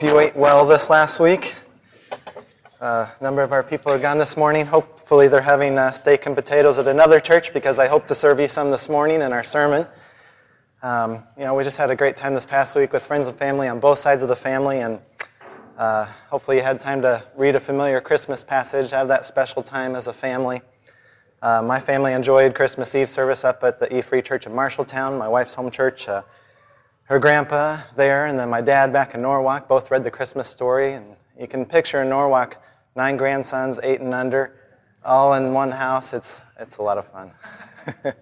Uh, 0.00 0.02
hope 0.02 0.12
you 0.14 0.18
ate 0.18 0.36
well 0.36 0.66
this 0.66 0.88
last 0.88 1.20
week. 1.20 1.54
Uh, 2.80 3.06
a 3.18 3.22
number 3.22 3.42
of 3.42 3.52
our 3.52 3.62
people 3.62 3.92
are 3.92 3.98
gone 3.98 4.16
this 4.16 4.34
morning. 4.34 4.64
Hopefully, 4.64 5.28
they're 5.28 5.42
having 5.42 5.76
uh, 5.76 5.90
steak 5.90 6.24
and 6.24 6.34
potatoes 6.34 6.78
at 6.78 6.88
another 6.88 7.20
church 7.20 7.52
because 7.52 7.78
I 7.78 7.86
hope 7.86 8.06
to 8.06 8.14
serve 8.14 8.40
you 8.40 8.48
some 8.48 8.70
this 8.70 8.88
morning 8.88 9.20
in 9.20 9.34
our 9.34 9.44
sermon. 9.44 9.86
Um, 10.82 11.22
you 11.36 11.44
know, 11.44 11.54
we 11.54 11.64
just 11.64 11.76
had 11.76 11.90
a 11.90 11.96
great 11.96 12.16
time 12.16 12.32
this 12.32 12.46
past 12.46 12.76
week 12.76 12.94
with 12.94 13.02
friends 13.02 13.26
and 13.26 13.36
family 13.36 13.68
on 13.68 13.78
both 13.78 13.98
sides 13.98 14.22
of 14.22 14.30
the 14.30 14.36
family, 14.36 14.80
and 14.80 15.00
uh, 15.76 16.06
hopefully, 16.30 16.56
you 16.56 16.62
had 16.62 16.80
time 16.80 17.02
to 17.02 17.22
read 17.36 17.54
a 17.54 17.60
familiar 17.60 18.00
Christmas 18.00 18.42
passage, 18.42 18.90
have 18.92 19.08
that 19.08 19.26
special 19.26 19.62
time 19.62 19.94
as 19.94 20.06
a 20.06 20.14
family. 20.14 20.62
Uh, 21.42 21.60
my 21.60 21.78
family 21.78 22.14
enjoyed 22.14 22.54
Christmas 22.54 22.94
Eve 22.94 23.10
service 23.10 23.44
up 23.44 23.62
at 23.64 23.78
the 23.78 23.94
E 23.94 24.00
Free 24.00 24.22
Church 24.22 24.46
of 24.46 24.52
Marshalltown, 24.52 25.18
my 25.18 25.28
wife's 25.28 25.54
home 25.54 25.70
church. 25.70 26.08
Her 27.10 27.18
grandpa 27.18 27.80
there, 27.96 28.26
and 28.26 28.38
then 28.38 28.48
my 28.50 28.60
dad 28.60 28.92
back 28.92 29.14
in 29.14 29.22
Norwalk 29.22 29.66
both 29.66 29.90
read 29.90 30.04
the 30.04 30.12
Christmas 30.12 30.46
story. 30.46 30.92
And 30.92 31.16
you 31.36 31.48
can 31.48 31.66
picture 31.66 32.02
in 32.02 32.08
Norwalk 32.08 32.56
nine 32.94 33.16
grandsons, 33.16 33.80
eight 33.82 34.00
and 34.00 34.14
under, 34.14 34.54
all 35.04 35.34
in 35.34 35.52
one 35.52 35.72
house. 35.72 36.12
It's, 36.12 36.42
it's 36.60 36.76
a 36.76 36.82
lot 36.82 36.98
of 36.98 37.08
fun. 37.08 37.32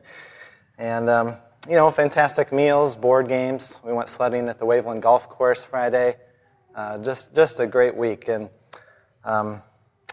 and, 0.79 1.11
um, 1.11 1.35
you 1.69 1.75
know, 1.75 1.91
fantastic 1.91 2.51
meals, 2.51 2.97
board 2.97 3.29
games. 3.29 3.83
We 3.85 3.93
went 3.93 4.09
sledding 4.09 4.49
at 4.49 4.59
the 4.59 4.65
Waveland 4.65 5.03
Golf 5.03 5.29
Course 5.29 5.65
Friday. 5.65 6.17
Uh, 6.75 6.97
just, 6.97 7.35
just 7.35 7.61
a 7.61 7.67
great 7.67 7.95
week. 7.95 8.29
And 8.29 8.49
um, 9.23 9.61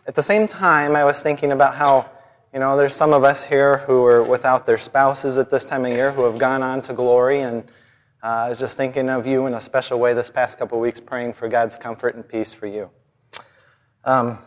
at 0.05 0.15
the 0.15 0.23
same 0.23 0.49
time, 0.49 0.97
I 0.97 1.05
was 1.05 1.21
thinking 1.21 1.53
about 1.53 1.75
how, 1.75 2.09
you 2.53 2.59
know, 2.59 2.75
there's 2.75 2.93
some 2.93 3.13
of 3.13 3.23
us 3.23 3.45
here 3.45 3.77
who 3.77 4.03
are 4.03 4.21
without 4.21 4.65
their 4.65 4.77
spouses 4.77 5.37
at 5.37 5.49
this 5.49 5.63
time 5.63 5.85
of 5.85 5.93
year 5.93 6.11
who 6.11 6.23
have 6.23 6.37
gone 6.37 6.61
on 6.61 6.81
to 6.81 6.93
glory 6.93 7.39
and 7.39 7.63
uh, 8.25 8.45
I 8.45 8.49
was 8.49 8.57
just 8.57 8.75
thinking 8.75 9.07
of 9.07 9.27
you 9.27 9.45
in 9.45 9.53
a 9.53 9.61
special 9.61 9.99
way 9.99 10.15
this 10.15 10.31
past 10.31 10.57
couple 10.57 10.79
weeks, 10.79 10.99
praying 10.99 11.33
for 11.33 11.47
God's 11.47 11.77
comfort 11.77 12.15
and 12.15 12.27
peace 12.27 12.53
for 12.53 12.65
you. 12.65 12.89
Um, 14.03 14.39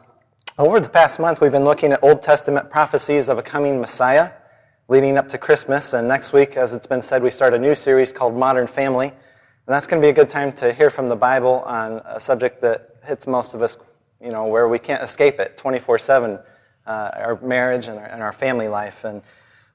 over 0.58 0.80
the 0.80 0.88
past 0.88 1.20
month, 1.20 1.40
we've 1.40 1.52
been 1.52 1.64
looking 1.64 1.92
at 1.92 2.02
Old 2.02 2.20
Testament 2.20 2.70
prophecies 2.70 3.28
of 3.28 3.38
a 3.38 3.42
coming 3.42 3.80
Messiah 3.80 4.32
leading 4.88 5.16
up 5.16 5.28
to 5.28 5.38
Christmas. 5.38 5.92
And 5.92 6.08
next 6.08 6.32
week, 6.32 6.56
as 6.56 6.74
it's 6.74 6.88
been 6.88 7.02
said, 7.02 7.22
we 7.22 7.30
start 7.30 7.54
a 7.54 7.58
new 7.58 7.76
series 7.76 8.12
called 8.12 8.36
Modern 8.36 8.66
Family. 8.66 9.10
And 9.10 9.16
that's 9.68 9.86
going 9.86 10.02
to 10.02 10.04
be 10.04 10.10
a 10.10 10.12
good 10.12 10.28
time 10.28 10.50
to 10.54 10.72
hear 10.72 10.90
from 10.90 11.08
the 11.08 11.14
Bible 11.14 11.60
on 11.64 12.02
a 12.04 12.18
subject 12.18 12.60
that 12.62 12.96
hits 13.04 13.28
most 13.28 13.54
of 13.54 13.62
us, 13.62 13.78
you 14.20 14.30
know, 14.30 14.48
where 14.48 14.66
we 14.66 14.80
can't 14.80 15.04
escape 15.04 15.38
it 15.38 15.56
24 15.56 15.98
7, 15.98 16.40
uh, 16.84 17.10
our 17.14 17.40
marriage 17.42 17.86
and 17.86 18.00
our, 18.00 18.06
and 18.06 18.24
our 18.24 18.32
family 18.32 18.66
life. 18.66 19.04
And 19.04 19.22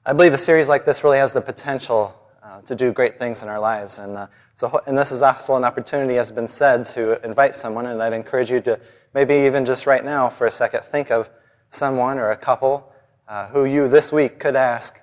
I 0.04 0.12
believe 0.12 0.34
a 0.34 0.38
series 0.38 0.68
like 0.68 0.84
this 0.84 1.02
really 1.04 1.16
has 1.16 1.32
the 1.32 1.40
potential 1.40 2.20
uh, 2.54 2.60
to 2.62 2.74
do 2.76 2.92
great 2.92 3.18
things 3.18 3.42
in 3.42 3.48
our 3.48 3.58
lives. 3.58 3.98
And, 3.98 4.16
uh, 4.16 4.26
so, 4.54 4.80
and 4.86 4.96
this 4.96 5.10
is 5.10 5.22
also 5.22 5.56
an 5.56 5.64
opportunity, 5.64 6.18
as 6.18 6.28
has 6.28 6.34
been 6.36 6.46
said, 6.46 6.84
to 6.86 7.20
invite 7.24 7.52
someone. 7.52 7.86
And 7.86 8.00
I'd 8.00 8.12
encourage 8.12 8.48
you 8.48 8.60
to 8.60 8.78
maybe 9.12 9.34
even 9.34 9.64
just 9.64 9.86
right 9.86 10.04
now 10.04 10.28
for 10.28 10.46
a 10.46 10.52
second 10.52 10.82
think 10.82 11.10
of 11.10 11.30
someone 11.70 12.16
or 12.18 12.30
a 12.30 12.36
couple 12.36 12.92
uh, 13.26 13.48
who 13.48 13.64
you 13.64 13.88
this 13.88 14.12
week 14.12 14.38
could 14.38 14.54
ask, 14.54 15.00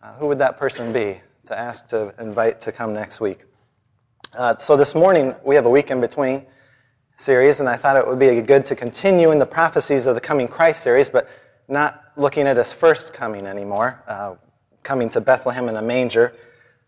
uh, 0.00 0.12
who 0.14 0.28
would 0.28 0.38
that 0.38 0.58
person 0.58 0.92
be 0.92 1.20
to 1.46 1.58
ask 1.58 1.88
to 1.88 2.14
invite 2.20 2.60
to 2.60 2.70
come 2.70 2.94
next 2.94 3.20
week? 3.20 3.46
Uh, 4.36 4.54
so 4.54 4.76
this 4.76 4.94
morning, 4.94 5.34
we 5.44 5.56
have 5.56 5.66
a 5.66 5.70
week 5.70 5.90
in 5.90 6.00
between 6.00 6.46
series, 7.16 7.58
and 7.58 7.68
I 7.68 7.76
thought 7.76 7.96
it 7.96 8.06
would 8.06 8.20
be 8.20 8.40
good 8.42 8.64
to 8.66 8.76
continue 8.76 9.32
in 9.32 9.40
the 9.40 9.46
prophecies 9.46 10.06
of 10.06 10.14
the 10.14 10.20
coming 10.20 10.46
Christ 10.46 10.82
series, 10.82 11.08
but 11.08 11.28
not 11.66 12.04
looking 12.16 12.46
at 12.46 12.58
his 12.58 12.72
first 12.72 13.12
coming 13.12 13.46
anymore, 13.46 14.04
coming 14.84 15.08
to 15.10 15.20
Bethlehem 15.20 15.68
in 15.68 15.76
a 15.76 15.82
manger. 15.82 16.32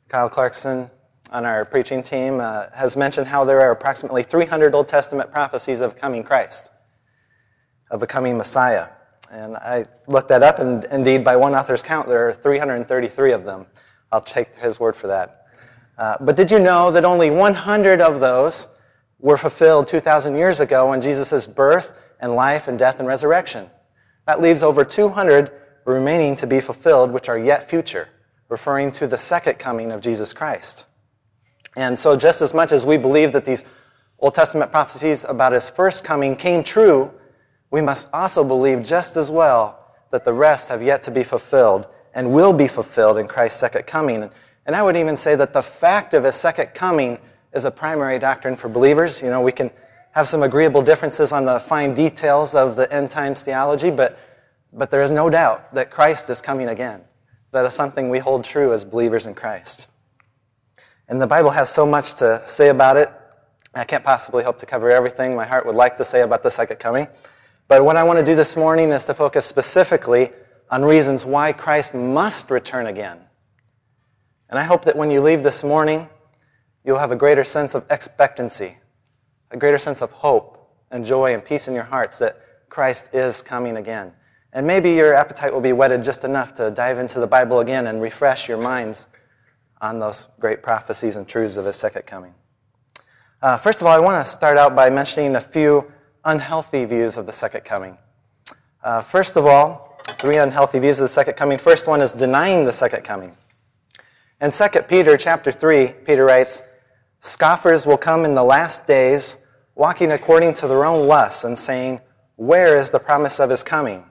Kyle 0.08 0.30
Clarkson 0.30 0.90
on 1.32 1.44
our 1.44 1.66
preaching 1.66 2.02
team 2.02 2.40
uh, 2.40 2.70
has 2.74 2.96
mentioned 2.96 3.26
how 3.26 3.44
there 3.44 3.60
are 3.60 3.72
approximately 3.72 4.22
300 4.22 4.74
Old 4.74 4.88
Testament 4.88 5.30
prophecies 5.30 5.82
of 5.82 5.96
coming 5.96 6.24
Christ, 6.24 6.70
of 7.90 8.02
a 8.02 8.06
coming 8.06 8.38
Messiah. 8.38 8.88
And 9.30 9.54
I 9.56 9.84
looked 10.06 10.30
that 10.30 10.42
up, 10.42 10.60
and 10.60 10.86
indeed, 10.86 11.22
by 11.22 11.36
one 11.36 11.54
author's 11.54 11.82
count, 11.82 12.08
there 12.08 12.26
are 12.26 12.32
333 12.32 13.32
of 13.32 13.44
them. 13.44 13.66
I'll 14.10 14.22
take 14.22 14.56
his 14.56 14.80
word 14.80 14.96
for 14.96 15.08
that. 15.08 15.44
Uh, 15.98 16.16
but 16.20 16.36
did 16.36 16.50
you 16.50 16.58
know 16.58 16.90
that 16.90 17.04
only 17.04 17.28
100 17.28 18.00
of 18.00 18.18
those 18.18 18.68
were 19.18 19.36
fulfilled 19.36 19.88
2,000 19.88 20.36
years 20.36 20.60
ago 20.60 20.94
in 20.94 21.02
Jesus' 21.02 21.46
birth 21.46 21.94
and 22.18 22.34
life 22.34 22.66
and 22.66 22.78
death 22.78 22.98
and 22.98 23.06
resurrection? 23.06 23.68
That 24.26 24.40
leaves 24.40 24.62
over 24.62 24.84
200 24.84 25.50
remaining 25.84 26.34
to 26.36 26.46
be 26.46 26.60
fulfilled, 26.60 27.10
which 27.10 27.28
are 27.28 27.38
yet 27.38 27.68
future 27.68 28.08
referring 28.48 28.92
to 28.92 29.06
the 29.06 29.18
second 29.18 29.58
coming 29.58 29.92
of 29.92 30.00
Jesus 30.00 30.32
Christ. 30.32 30.86
And 31.76 31.98
so, 31.98 32.16
just 32.16 32.42
as 32.42 32.54
much 32.54 32.72
as 32.72 32.84
we 32.84 32.96
believe 32.96 33.32
that 33.32 33.44
these 33.44 33.64
Old 34.18 34.34
Testament 34.34 34.72
prophecies 34.72 35.24
about 35.24 35.52
his 35.52 35.68
first 35.68 36.02
coming 36.02 36.34
came 36.34 36.64
true, 36.64 37.10
we 37.70 37.80
must 37.80 38.08
also 38.12 38.42
believe 38.42 38.82
just 38.82 39.16
as 39.16 39.30
well 39.30 39.78
that 40.10 40.24
the 40.24 40.32
rest 40.32 40.68
have 40.70 40.82
yet 40.82 41.02
to 41.04 41.10
be 41.10 41.22
fulfilled 41.22 41.86
and 42.14 42.32
will 42.32 42.52
be 42.52 42.66
fulfilled 42.66 43.18
in 43.18 43.28
Christ's 43.28 43.60
second 43.60 43.86
coming. 43.86 44.28
And 44.66 44.74
I 44.74 44.82
would 44.82 44.96
even 44.96 45.16
say 45.16 45.36
that 45.36 45.52
the 45.52 45.62
fact 45.62 46.14
of 46.14 46.24
his 46.24 46.34
second 46.34 46.74
coming 46.74 47.18
is 47.52 47.64
a 47.64 47.70
primary 47.70 48.18
doctrine 48.18 48.56
for 48.56 48.68
believers. 48.68 49.22
You 49.22 49.30
know, 49.30 49.40
we 49.40 49.52
can 49.52 49.70
have 50.12 50.26
some 50.26 50.42
agreeable 50.42 50.82
differences 50.82 51.32
on 51.32 51.44
the 51.44 51.60
fine 51.60 51.94
details 51.94 52.54
of 52.54 52.76
the 52.76 52.92
end 52.92 53.10
times 53.10 53.42
theology, 53.42 53.90
but, 53.90 54.18
but 54.72 54.90
there 54.90 55.02
is 55.02 55.10
no 55.10 55.30
doubt 55.30 55.74
that 55.74 55.90
Christ 55.90 56.28
is 56.30 56.40
coming 56.40 56.68
again. 56.68 57.02
That 57.52 57.64
is 57.64 57.74
something 57.74 58.10
we 58.10 58.18
hold 58.18 58.44
true 58.44 58.72
as 58.72 58.84
believers 58.84 59.26
in 59.26 59.34
Christ. 59.34 59.88
And 61.08 61.20
the 61.20 61.26
Bible 61.26 61.50
has 61.50 61.70
so 61.70 61.86
much 61.86 62.14
to 62.16 62.42
say 62.46 62.68
about 62.68 62.96
it. 62.96 63.10
I 63.74 63.84
can't 63.84 64.04
possibly 64.04 64.44
hope 64.44 64.58
to 64.58 64.66
cover 64.66 64.90
everything 64.90 65.34
my 65.34 65.46
heart 65.46 65.64
would 65.64 65.74
like 65.74 65.96
to 65.96 66.04
say 66.04 66.20
about 66.20 66.42
the 66.42 66.50
second 66.50 66.78
coming. 66.78 67.08
But 67.66 67.84
what 67.84 67.96
I 67.96 68.04
want 68.04 68.18
to 68.18 68.24
do 68.24 68.34
this 68.34 68.56
morning 68.56 68.90
is 68.90 69.04
to 69.06 69.14
focus 69.14 69.46
specifically 69.46 70.30
on 70.70 70.84
reasons 70.84 71.24
why 71.24 71.52
Christ 71.52 71.94
must 71.94 72.50
return 72.50 72.86
again. 72.86 73.18
And 74.50 74.58
I 74.58 74.64
hope 74.64 74.84
that 74.84 74.96
when 74.96 75.10
you 75.10 75.20
leave 75.20 75.42
this 75.42 75.64
morning, 75.64 76.08
you'll 76.84 76.98
have 76.98 77.12
a 77.12 77.16
greater 77.16 77.44
sense 77.44 77.74
of 77.74 77.84
expectancy, 77.90 78.76
a 79.50 79.56
greater 79.56 79.78
sense 79.78 80.02
of 80.02 80.12
hope 80.12 80.58
and 80.90 81.04
joy 81.04 81.34
and 81.34 81.44
peace 81.44 81.68
in 81.68 81.74
your 81.74 81.84
hearts 81.84 82.18
that 82.18 82.40
Christ 82.68 83.10
is 83.12 83.42
coming 83.42 83.76
again. 83.76 84.12
And 84.52 84.66
maybe 84.66 84.92
your 84.92 85.14
appetite 85.14 85.52
will 85.52 85.60
be 85.60 85.72
whetted 85.72 86.02
just 86.02 86.24
enough 86.24 86.54
to 86.54 86.70
dive 86.70 86.98
into 86.98 87.20
the 87.20 87.26
Bible 87.26 87.60
again 87.60 87.86
and 87.86 88.00
refresh 88.00 88.48
your 88.48 88.58
minds 88.58 89.08
on 89.80 89.98
those 89.98 90.28
great 90.40 90.62
prophecies 90.62 91.16
and 91.16 91.28
truths 91.28 91.56
of 91.56 91.66
His 91.66 91.76
second 91.76 92.06
coming. 92.06 92.34
Uh, 93.40 93.56
first 93.56 93.80
of 93.80 93.86
all, 93.86 93.92
I 93.92 94.00
want 94.00 94.24
to 94.24 94.30
start 94.30 94.56
out 94.56 94.74
by 94.74 94.90
mentioning 94.90 95.36
a 95.36 95.40
few 95.40 95.92
unhealthy 96.24 96.84
views 96.84 97.16
of 97.16 97.26
the 97.26 97.32
second 97.32 97.64
coming. 97.64 97.96
Uh, 98.82 99.02
first 99.02 99.36
of 99.36 99.46
all, 99.46 100.00
three 100.18 100.38
unhealthy 100.38 100.78
views 100.78 100.98
of 100.98 101.04
the 101.04 101.08
second 101.08 101.34
coming. 101.34 101.58
First 101.58 101.86
one 101.86 102.00
is 102.00 102.12
denying 102.12 102.64
the 102.64 102.72
second 102.72 103.04
coming. 103.04 103.36
In 104.40 104.50
2 104.50 104.68
Peter 104.88 105.16
chapter 105.16 105.52
3, 105.52 105.94
Peter 106.04 106.24
writes, 106.24 106.62
Scoffers 107.20 107.86
will 107.86 107.98
come 107.98 108.24
in 108.24 108.34
the 108.34 108.44
last 108.44 108.86
days, 108.86 109.38
walking 109.74 110.12
according 110.12 110.54
to 110.54 110.68
their 110.68 110.84
own 110.84 111.06
lusts, 111.06 111.44
and 111.44 111.58
saying, 111.58 112.00
Where 112.36 112.78
is 112.78 112.90
the 112.90 113.00
promise 113.00 113.40
of 113.40 113.50
his 113.50 113.62
coming? 113.62 114.07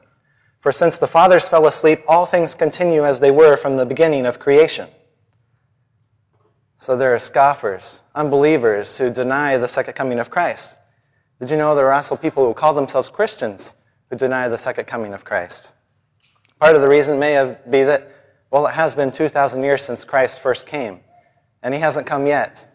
For 0.68 0.74
since 0.74 0.98
the 0.98 1.08
fathers 1.08 1.48
fell 1.48 1.66
asleep, 1.66 2.04
all 2.10 2.26
things 2.26 2.54
continue 2.54 3.06
as 3.06 3.22
they 3.22 3.32
were 3.32 3.56
from 3.56 3.78
the 3.78 3.86
beginning 3.86 4.26
of 4.26 4.38
creation. 4.38 4.90
So 6.76 6.98
there 6.98 7.16
are 7.16 7.20
scoffers, 7.20 8.04
unbelievers 8.14 8.98
who 8.98 9.10
deny 9.10 9.56
the 9.56 9.70
second 9.70 9.94
coming 9.94 10.20
of 10.20 10.30
Christ. 10.30 10.82
Did 11.40 11.52
you 11.52 11.56
know 11.56 11.74
there 11.74 11.88
are 11.88 11.94
also 11.94 12.18
people 12.18 12.46
who 12.46 12.54
call 12.54 12.74
themselves 12.74 13.08
Christians 13.08 13.76
who 14.10 14.18
deny 14.18 14.50
the 14.50 14.58
second 14.58 14.88
coming 14.88 15.14
of 15.14 15.24
Christ? 15.24 15.72
Part 16.60 16.76
of 16.76 16.82
the 16.82 16.90
reason 16.90 17.18
may 17.18 17.32
have 17.32 17.72
be 17.72 17.86
that, 17.86 18.12
well, 18.52 18.68
it 18.68 18.74
has 18.74 18.94
been 18.94 19.10
2,000 19.10 19.64
years 19.64 19.82
since 19.82 20.04
Christ 20.04 20.42
first 20.42 20.68
came, 20.68 21.00
and 21.64 21.74
he 21.74 21.80
hasn't 21.80 22.06
come 22.06 22.28
yet. 22.28 22.68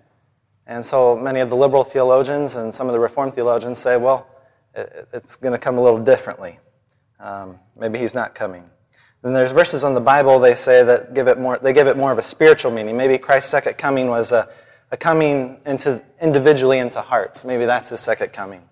And 0.67 0.87
so 0.87 1.15
many 1.15 1.41
of 1.41 1.51
the 1.51 1.57
liberal 1.57 1.85
theologians 1.85 2.57
and 2.57 2.75
some 2.75 2.87
of 2.87 2.95
the 2.95 3.01
Reformed 3.01 3.35
theologians 3.35 3.79
say, 3.79 3.99
well, 3.99 4.27
it's 4.75 5.37
going 5.37 5.53
to 5.53 5.59
come 5.59 5.77
a 5.77 5.83
little 5.83 6.03
differently. 6.03 6.59
Um, 7.23 7.61
maybe 7.77 8.01
he's 8.01 8.15
not 8.15 8.35
coming. 8.35 8.69
Then 9.23 9.33
there's 9.33 9.53
verses 9.53 9.85
in 9.85 9.95
the 9.95 10.01
Bible 10.01 10.41
they 10.41 10.57
say 10.57 10.83
that 10.83 11.15
give 11.15 11.29
it 11.29 11.39
more. 11.39 11.57
They 11.57 11.73
give 11.73 11.87
it 11.87 11.97
more 11.97 12.11
of 12.11 12.19
a 12.19 12.23
spiritual 12.23 12.73
meaning. 12.73 12.97
Maybe 12.97 13.17
Christ's 13.17 13.51
second 13.51 13.79
coming 13.79 14.09
was 14.09 14.33
a, 14.33 14.49
a 14.91 14.97
coming 14.97 15.61
into 15.65 16.03
individually 16.21 16.79
into 16.79 17.01
hearts. 17.01 17.45
Maybe 17.45 17.65
that's 17.65 17.91
his 17.91 18.01
second 18.01 18.33
coming. 18.33 18.63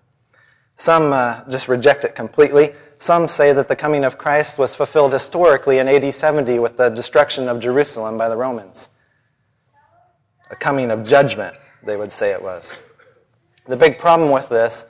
Some 0.75 1.13
uh, 1.13 1.43
just 1.47 1.69
reject 1.69 2.03
it 2.03 2.15
completely. 2.15 2.73
Some 2.99 3.29
say 3.29 3.53
that 3.53 3.69
the 3.69 3.75
coming 3.75 4.03
of 4.03 4.17
Christ 4.17 4.59
was 4.59 4.75
fulfilled 4.75 5.13
historically 5.13 5.79
in 5.79 5.87
AD 5.87 6.13
70 6.13 6.59
with 6.59 6.75
the 6.75 6.89
destruction 6.89 7.47
of 7.47 7.59
Jerusalem 7.59 8.17
by 8.17 8.27
the 8.27 8.35
Romans. 8.35 8.89
A 10.49 10.55
coming 10.55 10.91
of 10.91 11.05
judgment, 11.05 11.55
they 11.83 11.95
would 11.95 12.11
say 12.11 12.31
it 12.31 12.41
was. 12.41 12.81
The 13.67 13.77
big 13.77 13.97
problem 13.97 14.31
with 14.31 14.49
this 14.49 14.85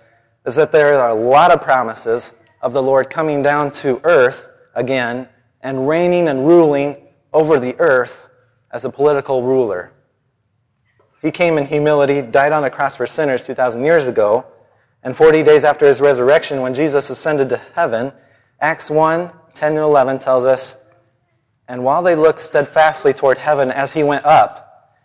is 0.46 0.56
that 0.56 0.72
there 0.72 0.98
are 0.98 1.10
a 1.10 1.14
lot 1.14 1.52
of 1.52 1.62
promises 1.62 2.34
of 2.62 2.74
the 2.74 2.82
Lord 2.82 3.10
coming 3.10 3.42
down 3.42 3.72
to 3.72 4.00
earth 4.04 4.50
again 4.76 5.28
and 5.62 5.88
reigning 5.88 6.28
and 6.28 6.46
ruling 6.46 6.96
over 7.34 7.60
the 7.60 7.76
earth 7.80 8.30
as 8.72 8.86
a 8.86 8.90
political 8.90 9.44
ruler. 9.44 9.92
He 11.22 11.32
came 11.32 11.58
in 11.58 11.66
humility, 11.66 12.22
died 12.22 12.52
on 12.52 12.64
a 12.64 12.70
cross 12.70 12.96
for 12.96 13.06
sinners 13.06 13.44
2,000 13.46 13.84
years 13.84 14.08
ago, 14.08 14.46
and 15.04 15.16
40 15.16 15.44
days 15.44 15.64
after 15.64 15.86
his 15.88 16.02
resurrection, 16.02 16.62
when 16.62 16.74
Jesus 16.74 17.10
ascended 17.10 17.50
to 17.50 17.58
heaven, 17.74 18.12
Acts 18.60 18.90
1 18.90 19.32
10 19.54 19.76
to 19.76 19.82
11 19.82 20.20
tells 20.20 20.46
us, 20.46 20.78
And 21.68 21.84
while 21.84 22.02
they 22.02 22.16
looked 22.16 22.40
steadfastly 22.40 23.14
toward 23.14 23.38
heaven 23.38 23.70
as 23.72 23.92
he 23.92 24.04
went 24.04 24.26
up, 24.26 24.98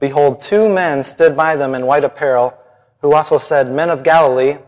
behold, 0.00 0.40
two 0.40 0.68
men 0.68 1.02
stood 1.02 1.36
by 1.36 1.56
them 1.56 1.74
in 1.74 1.86
white 1.86 2.04
apparel, 2.04 2.56
who 3.00 3.14
also 3.14 3.38
said, 3.38 3.70
Men 3.70 3.90
of 3.90 4.02
Galilee, 4.02 4.58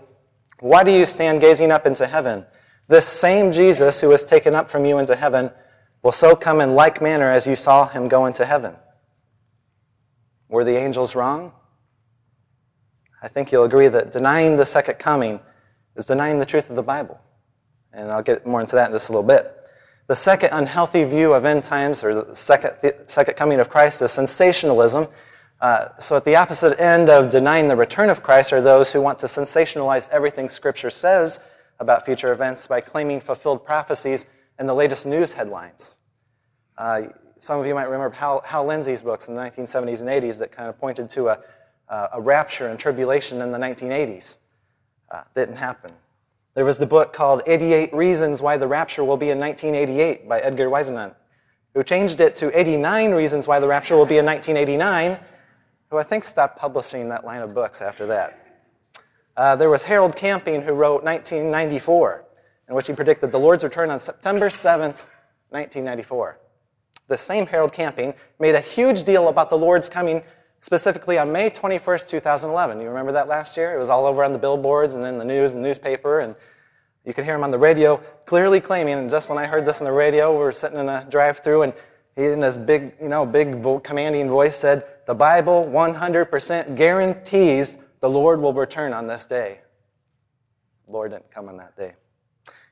why 0.60 0.84
do 0.84 0.90
you 0.90 1.06
stand 1.06 1.40
gazing 1.40 1.70
up 1.70 1.86
into 1.86 2.06
heaven? 2.06 2.44
This 2.88 3.06
same 3.06 3.52
Jesus 3.52 4.00
who 4.00 4.08
was 4.08 4.24
taken 4.24 4.54
up 4.54 4.70
from 4.70 4.84
you 4.84 4.98
into 4.98 5.14
heaven 5.14 5.50
will 6.02 6.12
so 6.12 6.34
come 6.34 6.60
in 6.60 6.74
like 6.74 7.02
manner 7.02 7.30
as 7.30 7.46
you 7.46 7.56
saw 7.56 7.86
him 7.86 8.08
go 8.08 8.26
into 8.26 8.44
heaven. 8.44 8.74
Were 10.48 10.64
the 10.64 10.76
angels 10.76 11.14
wrong? 11.14 11.52
I 13.22 13.28
think 13.28 13.52
you'll 13.52 13.64
agree 13.64 13.88
that 13.88 14.12
denying 14.12 14.56
the 14.56 14.64
second 14.64 14.98
coming 14.98 15.40
is 15.96 16.06
denying 16.06 16.38
the 16.38 16.46
truth 16.46 16.70
of 16.70 16.76
the 16.76 16.82
Bible. 16.82 17.20
And 17.92 18.10
I'll 18.10 18.22
get 18.22 18.46
more 18.46 18.60
into 18.60 18.76
that 18.76 18.90
in 18.90 18.94
just 18.94 19.08
a 19.08 19.12
little 19.12 19.26
bit. 19.26 19.54
The 20.06 20.16
second 20.16 20.50
unhealthy 20.52 21.04
view 21.04 21.34
of 21.34 21.44
end 21.44 21.64
times, 21.64 22.02
or 22.02 22.14
the 22.14 22.34
second, 22.34 22.76
the 22.80 22.96
second 23.06 23.34
coming 23.34 23.60
of 23.60 23.68
Christ, 23.68 24.00
is 24.00 24.10
sensationalism. 24.10 25.08
Uh, 25.60 25.88
so, 25.98 26.16
at 26.16 26.24
the 26.24 26.36
opposite 26.36 26.80
end 26.80 27.10
of 27.10 27.30
denying 27.30 27.66
the 27.66 27.74
return 27.74 28.10
of 28.10 28.22
Christ 28.22 28.52
are 28.52 28.60
those 28.60 28.92
who 28.92 29.00
want 29.00 29.18
to 29.20 29.26
sensationalize 29.26 30.08
everything 30.10 30.48
Scripture 30.48 30.90
says 30.90 31.40
about 31.80 32.04
future 32.04 32.32
events 32.32 32.66
by 32.66 32.80
claiming 32.80 33.20
fulfilled 33.20 33.64
prophecies 33.64 34.26
in 34.58 34.66
the 34.66 34.74
latest 34.74 35.04
news 35.04 35.32
headlines. 35.32 35.98
Uh, 36.76 37.02
some 37.38 37.60
of 37.60 37.66
you 37.66 37.74
might 37.74 37.84
remember 37.84 38.14
Hal, 38.14 38.42
Hal, 38.44 38.66
Lindsey's 38.66 39.02
books 39.02 39.28
in 39.28 39.34
the 39.34 39.40
1970s 39.40 40.00
and 40.00 40.08
80s 40.08 40.38
that 40.38 40.52
kind 40.52 40.68
of 40.68 40.78
pointed 40.78 41.08
to 41.10 41.28
a, 41.28 41.40
uh, 41.88 42.08
a 42.12 42.20
rapture 42.20 42.68
and 42.68 42.78
tribulation 42.78 43.40
in 43.40 43.52
the 43.52 43.58
1980s. 43.58 44.38
Uh, 45.10 45.22
didn't 45.34 45.56
happen. 45.56 45.92
There 46.54 46.64
was 46.64 46.78
the 46.78 46.86
book 46.86 47.12
called 47.12 47.42
88 47.46 47.94
Reasons 47.94 48.42
Why 48.42 48.56
the 48.56 48.66
Rapture 48.66 49.04
Will 49.04 49.16
Be 49.16 49.30
in 49.30 49.38
1988 49.38 50.28
by 50.28 50.40
Edgar 50.40 50.68
Whisenant, 50.68 51.14
who 51.74 51.84
changed 51.84 52.20
it 52.20 52.34
to 52.36 52.58
89 52.58 53.12
Reasons 53.12 53.46
Why 53.46 53.60
the 53.60 53.68
Rapture 53.68 53.96
Will 53.96 54.06
Be 54.06 54.18
in 54.18 54.26
1989, 54.26 55.18
who 55.90 55.96
I 55.96 56.02
think 56.02 56.24
stopped 56.24 56.58
publishing 56.58 57.08
that 57.08 57.24
line 57.24 57.40
of 57.40 57.54
books 57.54 57.80
after 57.80 58.06
that. 58.06 58.44
Uh, 59.36 59.56
there 59.56 59.70
was 59.70 59.84
Harold 59.84 60.16
Camping, 60.16 60.62
who 60.62 60.72
wrote 60.72 61.04
1994, 61.04 62.24
in 62.68 62.74
which 62.74 62.88
he 62.88 62.92
predicted 62.92 63.32
the 63.32 63.38
Lord's 63.38 63.64
return 63.64 63.90
on 63.90 63.98
September 63.98 64.48
7th, 64.48 65.08
1994. 65.50 66.38
The 67.06 67.16
same 67.16 67.46
Harold 67.46 67.72
Camping 67.72 68.14
made 68.38 68.54
a 68.54 68.60
huge 68.60 69.04
deal 69.04 69.28
about 69.28 69.48
the 69.48 69.56
Lord's 69.56 69.88
coming 69.88 70.22
specifically 70.60 71.18
on 71.18 71.32
May 71.32 71.50
21st, 71.50 72.08
2011. 72.08 72.80
You 72.80 72.88
remember 72.88 73.12
that 73.12 73.28
last 73.28 73.56
year? 73.56 73.74
It 73.74 73.78
was 73.78 73.88
all 73.88 74.04
over 74.06 74.24
on 74.24 74.32
the 74.32 74.38
billboards 74.38 74.94
and 74.94 75.06
in 75.06 75.18
the 75.18 75.24
news 75.24 75.54
and 75.54 75.62
newspaper, 75.62 76.20
and 76.20 76.34
you 77.04 77.14
could 77.14 77.24
hear 77.24 77.36
him 77.36 77.44
on 77.44 77.50
the 77.50 77.58
radio 77.58 77.96
clearly 78.26 78.60
claiming, 78.60 78.98
and 78.98 79.08
just 79.08 79.30
when 79.30 79.38
I 79.38 79.46
heard 79.46 79.64
this 79.64 79.80
on 79.80 79.86
the 79.86 79.92
radio, 79.92 80.32
we 80.32 80.38
were 80.38 80.52
sitting 80.52 80.78
in 80.78 80.88
a 80.88 81.06
drive 81.08 81.38
through, 81.38 81.62
and 81.62 81.72
he, 82.16 82.26
in 82.26 82.42
his 82.42 82.58
big, 82.58 82.92
you 83.00 83.08
know, 83.08 83.24
big 83.24 83.62
commanding 83.84 84.28
voice, 84.28 84.56
said, 84.56 84.84
The 85.08 85.14
Bible 85.14 85.64
100% 85.64 86.76
guarantees 86.76 87.78
the 88.00 88.10
Lord 88.10 88.42
will 88.42 88.52
return 88.52 88.92
on 88.92 89.06
this 89.06 89.24
day. 89.24 89.60
The 90.86 90.92
Lord 90.92 91.12
didn't 91.12 91.30
come 91.30 91.48
on 91.48 91.56
that 91.56 91.74
day. 91.78 91.94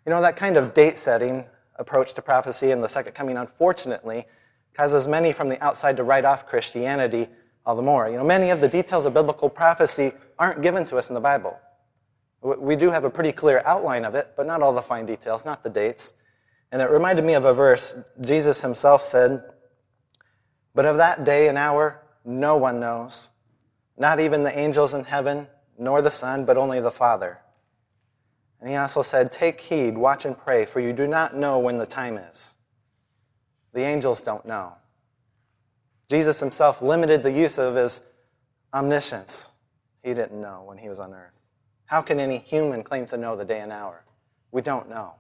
You 0.05 0.11
know, 0.11 0.21
that 0.21 0.37
kind 0.37 0.59
of 0.59 0.75
date 0.75 0.99
setting 0.99 1.47
approach 1.77 2.13
to 2.13 2.21
prophecy 2.21 2.73
and 2.73 2.85
the 2.85 2.91
second 2.91 3.15
coming, 3.15 3.39
unfortunately, 3.39 4.27
causes 4.75 5.09
many 5.09 5.33
from 5.33 5.49
the 5.49 5.59
outside 5.65 5.97
to 5.97 6.03
write 6.03 6.27
off 6.27 6.47
Christianity 6.47 7.29
all 7.65 7.75
the 7.75 7.81
more. 7.81 8.07
You 8.07 8.19
know, 8.19 8.25
many 8.25 8.51
of 8.51 8.61
the 8.61 8.69
details 8.69 9.07
of 9.07 9.15
biblical 9.15 9.49
prophecy 9.49 10.13
aren't 10.39 10.61
given 10.61 10.85
to 10.85 10.99
us 10.99 11.09
in 11.09 11.15
the 11.15 11.21
Bible. 11.21 11.59
We 12.43 12.77
do 12.77 12.91
have 12.91 13.05
a 13.05 13.11
pretty 13.11 13.33
clear 13.33 13.63
outline 13.65 14.05
of 14.05 14.15
it, 14.15 14.35
but 14.37 14.45
not 14.45 14.63
all 14.63 14.75
the 14.75 14.83
fine 14.83 15.07
details, 15.07 15.47
not 15.47 15.63
the 15.63 15.71
dates. 15.71 16.13
And 16.71 16.83
it 16.83 16.91
reminded 16.91 17.25
me 17.25 17.33
of 17.33 17.47
a 17.47 17.55
verse 17.55 17.97
Jesus 18.21 18.61
himself 18.61 19.03
said, 19.03 19.43
But 20.75 20.85
of 20.85 20.99
that 20.99 21.25
day 21.25 21.49
and 21.49 21.57
hour, 21.57 22.03
no 22.27 22.57
one 22.57 22.81
knows 22.81 23.31
not 23.99 24.21
even 24.21 24.43
the 24.43 24.57
angels 24.59 24.93
in 24.95 25.05
heaven, 25.05 25.47
nor 25.79 26.03
the 26.03 26.11
Son, 26.11 26.45
but 26.45 26.57
only 26.57 26.81
the 26.81 26.91
Father. 26.91 27.39
And 28.61 28.69
he 28.69 28.77
also 28.77 29.03
said, 29.03 29.31
Take 29.31 29.61
heed, 29.61 29.97
watch 29.97 30.25
and 30.25 30.37
pray, 30.37 30.65
for 30.67 30.81
you 30.81 30.93
do 30.93 31.07
not 31.07 31.37
know 31.37 31.59
when 31.59 31.79
the 31.79 31.87
time 31.87 32.17
is. 32.17 32.57
The 33.73 33.83
angels 33.83 34.23
don't 34.23 34.45
know. 34.47 34.75
Jesus 36.09 36.41
himself 36.41 36.81
limited 36.83 37.23
the 37.23 37.33
use 37.33 37.59
of 37.59 37.75
his 37.75 38.03
omniscience. 38.73 39.53
He 40.03 40.15
didn't 40.15 40.41
know 40.41 40.63
when 40.65 40.79
he 40.79 40.89
was 40.89 41.01
on 41.01 41.13
earth. 41.13 41.41
How 41.87 42.01
can 42.01 42.21
any 42.21 42.39
human 42.39 42.83
claim 42.83 43.07
to 43.07 43.17
know 43.17 43.37
the 43.37 43.45
day 43.45 43.61
and 43.61 43.73
hour? 43.73 44.05
We 44.53 44.63
don't 44.63 44.89
know. 44.89 45.15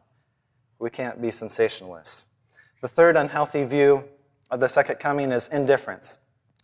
We 0.78 0.90
can't 0.90 1.20
be 1.20 1.28
sensationalists. 1.28 2.28
The 2.82 2.88
third 2.88 3.16
unhealthy 3.16 3.64
view 3.64 4.04
of 4.50 4.60
the 4.60 4.68
second 4.68 4.96
coming 4.96 5.32
is 5.32 5.48
indifference. 5.48 6.20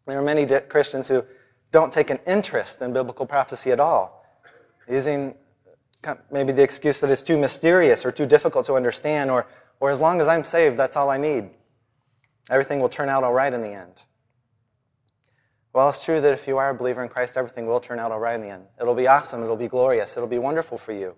There 0.06 0.18
are 0.18 0.22
many 0.22 0.46
Christians 0.46 1.08
who 1.08 1.24
don't 1.70 1.92
take 1.92 2.10
an 2.10 2.18
interest 2.26 2.82
in 2.82 2.92
biblical 2.92 3.26
prophecy 3.26 3.70
at 3.70 3.80
all, 3.80 4.24
using 4.88 5.34
maybe 6.30 6.52
the 6.52 6.62
excuse 6.62 7.00
that 7.00 7.10
it's 7.10 7.22
too 7.22 7.38
mysterious 7.38 8.04
or 8.04 8.10
too 8.10 8.26
difficult 8.26 8.66
to 8.66 8.74
understand, 8.74 9.30
or, 9.30 9.46
or 9.80 9.90
as 9.90 10.00
long 10.00 10.20
as 10.20 10.28
I'm 10.28 10.44
saved, 10.44 10.76
that's 10.76 10.96
all 10.96 11.08
I 11.08 11.16
need. 11.16 11.50
Everything 12.50 12.80
will 12.80 12.88
turn 12.88 13.08
out 13.08 13.22
all 13.22 13.32
right 13.32 13.52
in 13.52 13.62
the 13.62 13.72
end. 13.72 14.02
Well, 15.72 15.88
it's 15.88 16.04
true 16.04 16.20
that 16.20 16.32
if 16.32 16.46
you 16.46 16.58
are 16.58 16.70
a 16.70 16.74
believer 16.74 17.02
in 17.02 17.08
Christ, 17.08 17.36
everything 17.36 17.66
will 17.66 17.80
turn 17.80 17.98
out 17.98 18.12
all 18.12 18.18
right 18.18 18.34
in 18.34 18.42
the 18.42 18.50
end. 18.50 18.64
It'll 18.80 18.94
be 18.94 19.06
awesome, 19.06 19.42
it'll 19.42 19.56
be 19.56 19.68
glorious, 19.68 20.16
it'll 20.16 20.28
be 20.28 20.38
wonderful 20.38 20.76
for 20.76 20.92
you. 20.92 21.14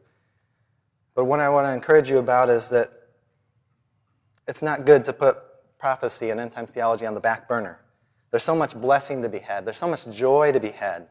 But 1.15 1.25
what 1.25 1.41
I 1.41 1.49
want 1.49 1.67
to 1.67 1.73
encourage 1.73 2.11
you 2.11 2.19
about 2.19 2.51
is 2.51 2.69
that 2.69 2.93
it's 4.47 4.63
not 4.63 4.85
good 4.85 5.05
to 5.07 5.13
put 5.13 5.39
prophecy 5.79 6.31
and 6.31 6.39
end 6.39 6.53
times 6.53 6.71
theology 6.71 7.07
on 7.07 7.15
the 7.15 7.21
back 7.21 7.49
burner. 7.49 7.81
There's 8.35 8.43
so 8.43 8.57
much 8.57 8.75
blessing 8.75 9.23
to 9.23 9.29
be 9.29 9.39
had. 9.39 9.65
There's 9.65 9.77
so 9.77 9.87
much 9.87 10.11
joy 10.11 10.51
to 10.51 10.59
be 10.59 10.71
had. 10.71 11.07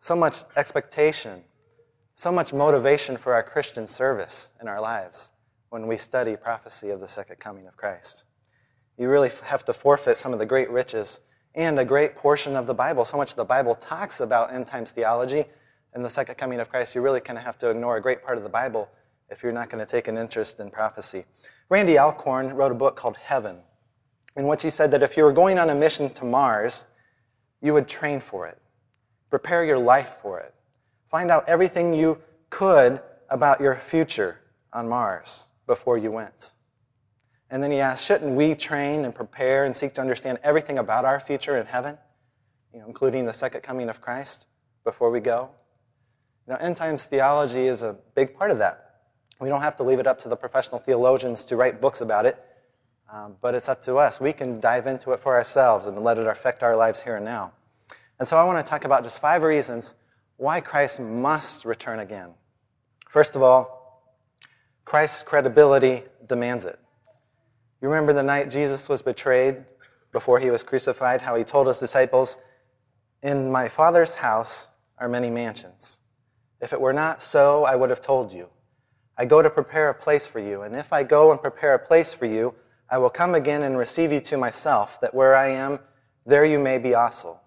So 0.00 0.16
much 0.16 0.44
expectation. 0.56 1.44
So 2.14 2.32
much 2.32 2.54
motivation 2.54 3.18
for 3.18 3.34
our 3.34 3.42
Christian 3.42 3.86
service 3.86 4.54
in 4.62 4.66
our 4.66 4.80
lives 4.80 5.32
when 5.68 5.86
we 5.86 5.98
study 5.98 6.38
prophecy 6.38 6.88
of 6.88 7.00
the 7.00 7.06
second 7.06 7.38
coming 7.38 7.66
of 7.66 7.76
Christ. 7.76 8.24
You 8.96 9.10
really 9.10 9.30
have 9.42 9.66
to 9.66 9.74
forfeit 9.74 10.16
some 10.16 10.32
of 10.32 10.38
the 10.38 10.46
great 10.46 10.70
riches 10.70 11.20
and 11.54 11.78
a 11.78 11.84
great 11.84 12.16
portion 12.16 12.56
of 12.56 12.64
the 12.64 12.72
Bible. 12.72 13.04
So 13.04 13.18
much 13.18 13.32
of 13.32 13.36
the 13.36 13.44
Bible 13.44 13.74
talks 13.74 14.22
about 14.22 14.50
end 14.50 14.66
times 14.66 14.90
theology 14.90 15.44
and 15.92 16.02
the 16.02 16.08
second 16.08 16.36
coming 16.36 16.60
of 16.60 16.70
Christ. 16.70 16.94
You 16.94 17.02
really 17.02 17.20
kind 17.20 17.38
of 17.38 17.44
have 17.44 17.58
to 17.58 17.68
ignore 17.68 17.98
a 17.98 18.00
great 18.00 18.24
part 18.24 18.38
of 18.38 18.42
the 18.42 18.48
Bible 18.48 18.88
if 19.28 19.42
you're 19.42 19.52
not 19.52 19.68
going 19.68 19.84
to 19.84 19.90
take 19.90 20.08
an 20.08 20.16
interest 20.16 20.60
in 20.60 20.70
prophecy. 20.70 21.26
Randy 21.68 21.98
Alcorn 21.98 22.54
wrote 22.54 22.72
a 22.72 22.74
book 22.74 22.96
called 22.96 23.18
Heaven 23.18 23.58
in 24.36 24.46
which 24.46 24.62
he 24.62 24.70
said 24.70 24.90
that 24.90 25.02
if 25.02 25.16
you 25.16 25.24
were 25.24 25.32
going 25.32 25.58
on 25.58 25.70
a 25.70 25.74
mission 25.74 26.10
to 26.10 26.24
Mars, 26.24 26.86
you 27.60 27.72
would 27.72 27.88
train 27.88 28.20
for 28.20 28.46
it, 28.46 28.58
prepare 29.30 29.64
your 29.64 29.78
life 29.78 30.16
for 30.20 30.40
it, 30.40 30.54
find 31.10 31.30
out 31.30 31.48
everything 31.48 31.94
you 31.94 32.18
could 32.50 33.00
about 33.30 33.60
your 33.60 33.76
future 33.76 34.40
on 34.72 34.88
Mars 34.88 35.46
before 35.66 35.96
you 35.96 36.10
went. 36.10 36.54
And 37.50 37.62
then 37.62 37.70
he 37.70 37.78
asked, 37.78 38.04
shouldn't 38.04 38.34
we 38.34 38.54
train 38.54 39.04
and 39.04 39.14
prepare 39.14 39.64
and 39.64 39.76
seek 39.76 39.92
to 39.94 40.00
understand 40.00 40.38
everything 40.42 40.78
about 40.78 41.04
our 41.04 41.20
future 41.20 41.56
in 41.56 41.66
heaven, 41.66 41.96
you 42.72 42.80
know, 42.80 42.86
including 42.86 43.26
the 43.26 43.32
second 43.32 43.62
coming 43.62 43.88
of 43.88 44.00
Christ 44.00 44.46
before 44.82 45.10
we 45.10 45.20
go? 45.20 45.50
You 46.46 46.52
know, 46.52 46.58
end 46.58 46.76
times 46.76 47.06
theology 47.06 47.66
is 47.66 47.82
a 47.82 47.96
big 48.14 48.36
part 48.36 48.50
of 48.50 48.58
that. 48.58 49.02
We 49.40 49.48
don't 49.48 49.62
have 49.62 49.76
to 49.76 49.82
leave 49.82 50.00
it 50.00 50.06
up 50.06 50.18
to 50.20 50.28
the 50.28 50.36
professional 50.36 50.80
theologians 50.80 51.44
to 51.46 51.56
write 51.56 51.80
books 51.80 52.00
about 52.00 52.26
it. 52.26 52.44
Um, 53.14 53.36
but 53.40 53.54
it's 53.54 53.68
up 53.68 53.80
to 53.82 53.94
us. 53.94 54.20
We 54.20 54.32
can 54.32 54.58
dive 54.58 54.88
into 54.88 55.12
it 55.12 55.20
for 55.20 55.36
ourselves 55.36 55.86
and 55.86 55.96
let 56.02 56.18
it 56.18 56.26
affect 56.26 56.64
our 56.64 56.74
lives 56.74 57.00
here 57.00 57.14
and 57.14 57.24
now. 57.24 57.52
And 58.18 58.26
so 58.26 58.36
I 58.36 58.42
want 58.42 58.64
to 58.64 58.68
talk 58.68 58.84
about 58.84 59.04
just 59.04 59.20
five 59.20 59.44
reasons 59.44 59.94
why 60.36 60.60
Christ 60.60 60.98
must 60.98 61.64
return 61.64 62.00
again. 62.00 62.30
First 63.08 63.36
of 63.36 63.42
all, 63.42 64.02
Christ's 64.84 65.22
credibility 65.22 66.02
demands 66.26 66.64
it. 66.64 66.80
You 67.80 67.86
remember 67.88 68.12
the 68.12 68.22
night 68.22 68.50
Jesus 68.50 68.88
was 68.88 69.00
betrayed 69.00 69.64
before 70.10 70.40
he 70.40 70.50
was 70.50 70.64
crucified, 70.64 71.20
how 71.20 71.36
he 71.36 71.44
told 71.44 71.68
his 71.68 71.78
disciples, 71.78 72.38
In 73.22 73.48
my 73.48 73.68
Father's 73.68 74.16
house 74.16 74.70
are 74.98 75.08
many 75.08 75.30
mansions. 75.30 76.00
If 76.60 76.72
it 76.72 76.80
were 76.80 76.92
not 76.92 77.22
so, 77.22 77.62
I 77.62 77.76
would 77.76 77.90
have 77.90 78.00
told 78.00 78.32
you. 78.32 78.48
I 79.16 79.24
go 79.24 79.40
to 79.40 79.50
prepare 79.50 79.88
a 79.90 79.94
place 79.94 80.26
for 80.26 80.40
you, 80.40 80.62
and 80.62 80.74
if 80.74 80.92
I 80.92 81.04
go 81.04 81.30
and 81.30 81.40
prepare 81.40 81.74
a 81.74 81.78
place 81.78 82.12
for 82.12 82.26
you, 82.26 82.56
I 82.94 82.98
will 82.98 83.10
come 83.10 83.34
again 83.34 83.64
and 83.64 83.76
receive 83.76 84.12
you 84.12 84.20
to 84.20 84.36
myself, 84.36 85.00
that 85.00 85.12
where 85.12 85.34
I 85.34 85.48
am, 85.48 85.80
there 86.26 86.44
you 86.44 86.60
may 86.60 86.78
be 86.78 86.94
also. 86.94 87.40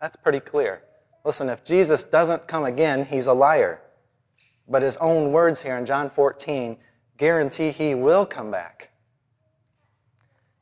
That's 0.00 0.14
pretty 0.14 0.38
clear. 0.38 0.84
Listen, 1.24 1.48
if 1.48 1.64
Jesus 1.64 2.04
doesn't 2.04 2.46
come 2.46 2.64
again, 2.64 3.04
he's 3.04 3.26
a 3.26 3.32
liar. 3.32 3.80
But 4.68 4.82
his 4.82 4.96
own 4.98 5.32
words 5.32 5.60
here 5.60 5.76
in 5.76 5.84
John 5.84 6.10
14 6.10 6.76
guarantee 7.16 7.72
he 7.72 7.96
will 7.96 8.24
come 8.24 8.52
back. 8.52 8.92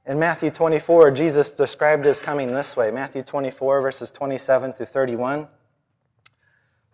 In 0.06 0.18
Matthew 0.18 0.50
24, 0.50 1.10
Jesus 1.10 1.50
described 1.50 2.06
his 2.06 2.20
coming 2.20 2.54
this 2.54 2.74
way 2.74 2.90
Matthew 2.90 3.22
24, 3.22 3.82
verses 3.82 4.10
27 4.10 4.72
through 4.72 4.86
31. 4.86 5.46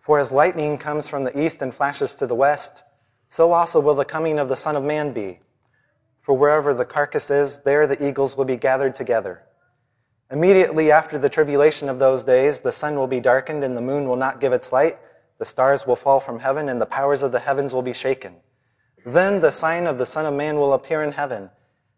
For 0.01 0.19
as 0.19 0.29
lightning 0.33 0.77
comes 0.77 1.07
from 1.07 1.23
the 1.23 1.41
east 1.41 1.61
and 1.61 1.73
flashes 1.73 2.15
to 2.15 2.27
the 2.27 2.35
west, 2.35 2.83
so 3.29 3.53
also 3.53 3.79
will 3.79 3.95
the 3.95 4.03
coming 4.03 4.39
of 4.39 4.49
the 4.49 4.57
Son 4.57 4.75
of 4.75 4.83
Man 4.83 5.13
be. 5.13 5.39
For 6.29 6.37
wherever 6.37 6.75
the 6.75 6.85
carcass 6.85 7.31
is, 7.31 7.57
there 7.57 7.87
the 7.87 8.07
eagles 8.07 8.37
will 8.37 8.45
be 8.45 8.55
gathered 8.55 8.93
together. 8.93 9.41
Immediately 10.29 10.91
after 10.91 11.17
the 11.17 11.27
tribulation 11.27 11.89
of 11.89 11.97
those 11.97 12.23
days, 12.23 12.61
the 12.61 12.71
sun 12.71 12.95
will 12.97 13.07
be 13.07 13.19
darkened 13.19 13.63
and 13.63 13.75
the 13.75 13.81
moon 13.81 14.07
will 14.07 14.15
not 14.15 14.39
give 14.39 14.53
its 14.53 14.71
light, 14.71 14.99
the 15.39 15.45
stars 15.45 15.87
will 15.87 15.95
fall 15.95 16.19
from 16.19 16.37
heaven, 16.37 16.69
and 16.69 16.79
the 16.79 16.85
powers 16.85 17.23
of 17.23 17.31
the 17.31 17.39
heavens 17.39 17.73
will 17.73 17.81
be 17.81 17.93
shaken. 17.93 18.35
Then 19.07 19.39
the 19.39 19.49
sign 19.49 19.87
of 19.87 19.97
the 19.97 20.05
Son 20.05 20.27
of 20.27 20.35
Man 20.35 20.59
will 20.59 20.73
appear 20.73 21.01
in 21.01 21.13
heaven. 21.13 21.49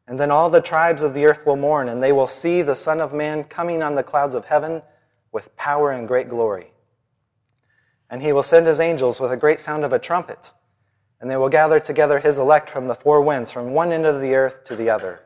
And 0.07 0.17
then 0.17 0.31
all 0.31 0.49
the 0.49 0.61
tribes 0.61 1.03
of 1.03 1.13
the 1.13 1.25
earth 1.25 1.45
will 1.45 1.57
mourn, 1.57 1.89
and 1.89 2.01
they 2.01 2.13
will 2.13 2.25
see 2.25 2.61
the 2.61 2.73
Son 2.73 3.01
of 3.01 3.13
Man 3.13 3.43
coming 3.43 3.83
on 3.83 3.95
the 3.95 4.01
clouds 4.01 4.33
of 4.33 4.45
heaven 4.45 4.81
with 5.33 5.53
power 5.57 5.91
and 5.91 6.07
great 6.07 6.29
glory. 6.29 6.71
And 8.09 8.21
he 8.21 8.31
will 8.31 8.43
send 8.43 8.65
his 8.65 8.79
angels 8.79 9.19
with 9.19 9.33
a 9.33 9.35
great 9.35 9.59
sound 9.59 9.83
of 9.83 9.91
a 9.91 9.99
trumpet, 9.99 10.53
and 11.21 11.29
they 11.29 11.37
will 11.37 11.49
gather 11.49 11.79
together 11.79 12.19
his 12.19 12.39
elect 12.39 12.69
from 12.69 12.87
the 12.87 12.95
four 12.95 13.21
winds, 13.21 13.51
from 13.51 13.73
one 13.73 13.91
end 13.91 14.05
of 14.05 14.19
the 14.19 14.33
earth 14.33 14.63
to 14.65 14.75
the 14.75 14.89
other. 14.89 15.21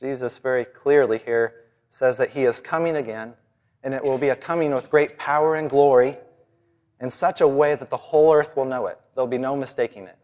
Jesus 0.00 0.38
very 0.38 0.64
clearly 0.64 1.18
here 1.18 1.54
says 1.88 2.16
that 2.16 2.30
he 2.30 2.42
is 2.42 2.60
coming 2.60 2.96
again, 2.96 3.34
and 3.84 3.94
it 3.94 4.02
will 4.02 4.18
be 4.18 4.30
a 4.30 4.36
coming 4.36 4.74
with 4.74 4.90
great 4.90 5.16
power 5.16 5.54
and 5.54 5.70
glory 5.70 6.16
in 7.00 7.08
such 7.08 7.40
a 7.40 7.48
way 7.48 7.76
that 7.76 7.88
the 7.88 7.96
whole 7.96 8.34
earth 8.34 8.56
will 8.56 8.64
know 8.64 8.86
it. 8.86 8.98
There'll 9.14 9.28
be 9.28 9.38
no 9.38 9.56
mistaking 9.56 10.04
it. 10.04 10.18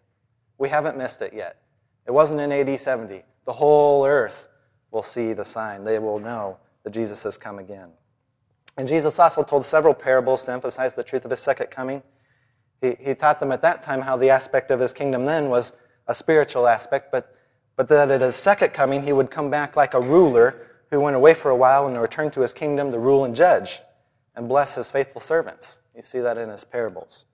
We 0.59 0.69
haven't 0.69 0.99
missed 0.99 1.23
it 1.23 1.33
yet. 1.33 1.63
It 2.07 2.11
wasn't 2.11 2.41
in 2.41 2.53
AD 2.53 2.79
70. 2.79 3.23
The 3.45 3.53
whole 3.53 4.05
earth 4.05 4.49
will 4.91 5.03
see 5.03 5.33
the 5.33 5.45
sign. 5.45 5.85
They 5.85 5.99
will 5.99 6.19
know 6.19 6.59
that 6.83 6.91
Jesus 6.91 7.23
has 7.23 7.39
come 7.39 7.59
again. 7.59 7.91
And 8.77 8.87
Jesus 8.87 9.19
also 9.19 9.43
told 9.43 9.65
several 9.65 9.95
parables 9.95 10.45
to 10.45 10.53
emphasize 10.53 10.95
the 10.95 11.03
truth 11.05 11.25
of 11.25 11.31
his 11.31 11.41
second 11.41 11.71
coming. 11.71 12.03
He, 12.81 12.97
he 12.99 13.15
taught 13.15 13.41
them 13.41 13.53
at 13.53 13.63
that 13.63 13.83
time 13.83 14.01
how 14.01 14.17
the 14.17 14.31
aspect 14.31 14.71
of 14.71 14.81
his 14.81 14.93
kingdom 14.93 15.25
then 15.25 15.49
was 15.49 15.73
a 16.07 16.15
spiritual 16.15 16.67
aspect, 16.67 17.11
but, 17.11 17.35
but 17.75 17.89
that 17.89 18.11
at 18.11 18.21
his 18.21 18.37
second 18.37 18.73
coming 18.73 19.03
he 19.03 19.13
would 19.13 19.31
come 19.31 19.51
back 19.51 19.77
like 19.77 19.95
a 19.95 20.01
ruler 20.01 20.67
who 20.91 21.01
went 21.01 21.17
away 21.17 21.35
for 21.35 21.51
a 21.51 21.57
while 21.57 21.87
and 21.87 22.01
returned 22.01 22.33
to 22.35 22.41
his 22.41 22.53
kingdom 22.53 22.91
to 22.91 22.99
rule 22.99 23.25
and 23.25 23.35
judge 23.35 23.81
and 24.37 24.49
bless 24.49 24.75
his 24.75 24.93
faithful 24.93 25.21
servants. 25.21 25.81
You 25.95 26.03
see 26.03 26.21
that 26.21 26.39
in 26.39 26.51
his 26.51 26.65
parables. 26.65 27.25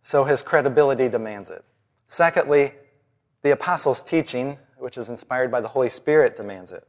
So 0.00 0.24
his 0.24 0.42
credibility 0.42 1.08
demands 1.08 1.50
it. 1.50 1.64
Secondly, 2.06 2.72
the 3.42 3.50
apostles' 3.50 4.02
teaching, 4.02 4.56
which 4.78 4.96
is 4.96 5.10
inspired 5.10 5.50
by 5.50 5.60
the 5.60 5.68
Holy 5.68 5.88
Spirit, 5.88 6.36
demands 6.36 6.70
it. 6.72 6.86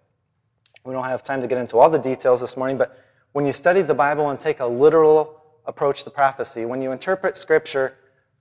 We 0.84 0.94
don't 0.94 1.04
have 1.04 1.24
time 1.24 1.42
to 1.42 1.48
get 1.48 1.58
into 1.58 1.78
all 1.80 1.90
the 1.90 2.00
details 2.00 2.40
this 2.40 2.56
morning, 2.56 2.78
but 2.78 2.98
when 3.34 3.46
you 3.46 3.54
study 3.54 3.82
the 3.82 3.94
Bible 3.94 4.30
and 4.30 4.40
take 4.40 4.60
a 4.60 4.66
literal 4.66 5.37
approach 5.68 6.04
the 6.04 6.10
prophecy, 6.10 6.66
when 6.66 6.82
you 6.82 6.92
interpret 6.92 7.38
Scripture, 7.38 7.96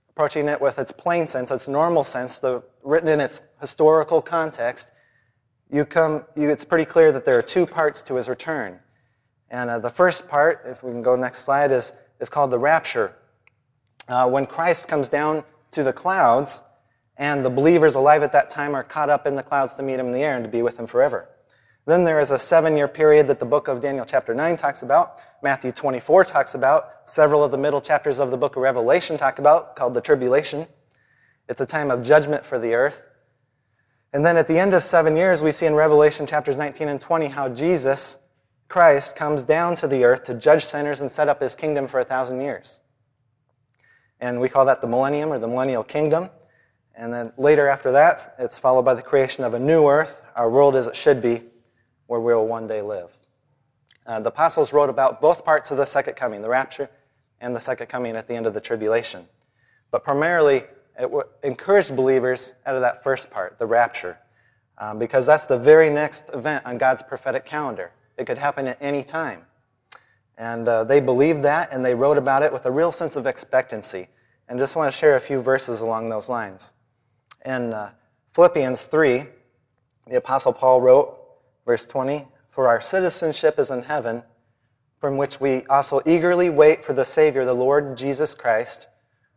approaching 0.09 0.47
it 0.47 0.59
with 0.59 0.79
its 0.79 0.91
plain 0.91 1.27
sense, 1.27 1.51
its 1.51 1.67
normal 1.67 2.03
sense, 2.03 2.39
the, 2.39 2.63
written 2.83 3.09
in 3.09 3.19
its 3.19 3.43
historical 3.61 4.21
context, 4.21 4.93
you 5.71 5.85
come, 5.85 6.23
you, 6.35 6.49
it's 6.49 6.65
pretty 6.65 6.85
clear 6.85 7.11
that 7.11 7.25
there 7.25 7.37
are 7.37 7.41
two 7.43 7.65
parts 7.65 8.01
to 8.01 8.15
his 8.15 8.27
return. 8.29 8.79
And 9.49 9.69
uh, 9.69 9.79
the 9.79 9.89
first 9.89 10.27
part, 10.27 10.63
if 10.65 10.81
we 10.81 10.91
can 10.91 11.01
go 11.01 11.15
next 11.15 11.39
slide, 11.39 11.71
is, 11.71 11.93
is 12.19 12.29
called 12.29 12.51
the 12.51 12.59
rapture. 12.59 13.13
Uh, 14.07 14.27
when 14.29 14.45
Christ 14.45 14.87
comes 14.87 15.09
down 15.09 15.43
to 15.71 15.83
the 15.83 15.93
clouds, 15.93 16.63
and 17.17 17.43
the 17.43 17.49
believers 17.49 17.95
alive 17.95 18.23
at 18.23 18.31
that 18.31 18.49
time 18.49 18.75
are 18.75 18.83
caught 18.83 19.09
up 19.09 19.27
in 19.27 19.35
the 19.35 19.43
clouds 19.43 19.75
to 19.75 19.83
meet 19.83 19.99
him 19.99 20.07
in 20.07 20.11
the 20.11 20.19
air 20.19 20.35
and 20.35 20.43
to 20.43 20.49
be 20.49 20.61
with 20.61 20.79
him 20.79 20.87
forever. 20.87 21.27
Then 21.87 22.03
there 22.03 22.19
is 22.19 22.31
a 22.31 22.37
seven 22.37 22.75
year 22.75 22.89
period 22.89 23.27
that 23.27 23.39
the 23.39 23.45
book 23.45 23.69
of 23.69 23.79
Daniel, 23.79 24.05
chapter 24.05 24.35
9, 24.35 24.57
talks 24.57 24.81
about. 24.81 25.21
Matthew 25.41 25.71
24 25.71 26.25
talks 26.25 26.53
about. 26.53 26.89
Several 27.05 27.45
of 27.45 27.51
the 27.51 27.57
middle 27.57 27.79
chapters 27.79 28.19
of 28.19 28.29
the 28.29 28.35
book 28.35 28.57
of 28.57 28.61
Revelation 28.61 29.15
talk 29.15 29.39
about, 29.39 29.77
called 29.77 29.93
the 29.93 30.01
tribulation. 30.01 30.67
It's 31.47 31.61
a 31.61 31.65
time 31.65 31.89
of 31.89 32.03
judgment 32.03 32.45
for 32.45 32.59
the 32.59 32.73
earth. 32.73 33.07
And 34.11 34.25
then 34.25 34.35
at 34.35 34.47
the 34.47 34.59
end 34.59 34.73
of 34.73 34.83
seven 34.83 35.15
years, 35.15 35.41
we 35.41 35.53
see 35.53 35.65
in 35.65 35.75
Revelation 35.75 36.27
chapters 36.27 36.57
19 36.57 36.89
and 36.89 36.99
20 36.99 37.27
how 37.27 37.47
Jesus, 37.47 38.17
Christ, 38.67 39.15
comes 39.15 39.45
down 39.45 39.75
to 39.75 39.87
the 39.87 40.03
earth 40.03 40.25
to 40.25 40.33
judge 40.33 40.65
sinners 40.65 40.99
and 40.99 41.09
set 41.09 41.29
up 41.29 41.41
his 41.41 41.55
kingdom 41.55 41.87
for 41.87 42.01
a 42.01 42.05
thousand 42.05 42.41
years. 42.41 42.81
And 44.19 44.41
we 44.41 44.49
call 44.49 44.65
that 44.65 44.81
the 44.81 44.87
millennium 44.87 45.31
or 45.31 45.39
the 45.39 45.47
millennial 45.47 45.85
kingdom. 45.85 46.31
And 46.95 47.13
then 47.13 47.31
later 47.37 47.69
after 47.69 47.93
that, 47.93 48.35
it's 48.39 48.59
followed 48.59 48.83
by 48.83 48.93
the 48.93 49.01
creation 49.01 49.45
of 49.45 49.53
a 49.53 49.59
new 49.59 49.87
earth, 49.87 50.21
our 50.35 50.49
world 50.49 50.75
as 50.75 50.87
it 50.87 50.95
should 50.95 51.21
be, 51.21 51.43
where 52.07 52.19
we'll 52.19 52.45
one 52.45 52.67
day 52.67 52.81
live. 52.81 53.15
Uh, 54.05 54.19
the 54.19 54.29
apostles 54.29 54.73
wrote 54.73 54.89
about 54.89 55.21
both 55.21 55.43
parts 55.45 55.69
of 55.69 55.77
the 55.77 55.85
second 55.85 56.15
coming, 56.15 56.41
the 56.41 56.49
rapture 56.49 56.89
and 57.41 57.55
the 57.55 57.59
second 57.59 57.87
coming 57.87 58.15
at 58.15 58.27
the 58.27 58.33
end 58.33 58.45
of 58.45 58.53
the 58.53 58.61
tribulation. 58.61 59.27
But 59.91 60.03
primarily, 60.03 60.63
it 60.97 61.11
encouraged 61.43 61.95
believers 61.95 62.55
out 62.65 62.75
of 62.75 62.81
that 62.81 63.03
first 63.03 63.29
part, 63.29 63.59
the 63.59 63.65
rapture, 63.65 64.17
um, 64.77 64.97
because 64.97 65.25
that's 65.25 65.45
the 65.45 65.57
very 65.57 65.89
next 65.89 66.29
event 66.33 66.65
on 66.65 66.77
God's 66.77 67.01
prophetic 67.01 67.45
calendar. 67.45 67.91
It 68.17 68.25
could 68.25 68.37
happen 68.37 68.67
at 68.67 68.77
any 68.81 69.03
time. 69.03 69.43
And 70.37 70.67
uh, 70.67 70.83
they 70.83 70.99
believed 70.99 71.43
that, 71.43 71.71
and 71.71 71.83
they 71.83 71.93
wrote 71.95 72.17
about 72.17 72.43
it 72.43 72.53
with 72.53 72.65
a 72.65 72.71
real 72.71 72.91
sense 72.91 73.15
of 73.15 73.27
expectancy. 73.27 74.07
And 74.47 74.57
just 74.57 74.75
want 74.75 74.91
to 74.91 74.97
share 74.97 75.15
a 75.15 75.19
few 75.19 75.41
verses 75.41 75.81
along 75.81 76.09
those 76.09 76.29
lines. 76.29 76.73
In 77.45 77.73
uh, 77.73 77.91
Philippians 78.33 78.85
3, 78.85 79.25
the 80.07 80.17
Apostle 80.17 80.53
Paul 80.53 80.79
wrote, 80.81 81.17
verse 81.67 81.85
20, 81.85 82.25
For 82.49 82.67
our 82.67 82.81
citizenship 82.81 83.59
is 83.59 83.69
in 83.69 83.83
heaven, 83.83 84.23
from 84.99 85.17
which 85.17 85.39
we 85.39 85.63
also 85.65 86.01
eagerly 86.07 86.49
wait 86.49 86.83
for 86.83 86.93
the 86.93 87.05
Savior, 87.05 87.45
the 87.45 87.53
Lord 87.53 87.95
Jesus 87.95 88.33
Christ, 88.33 88.87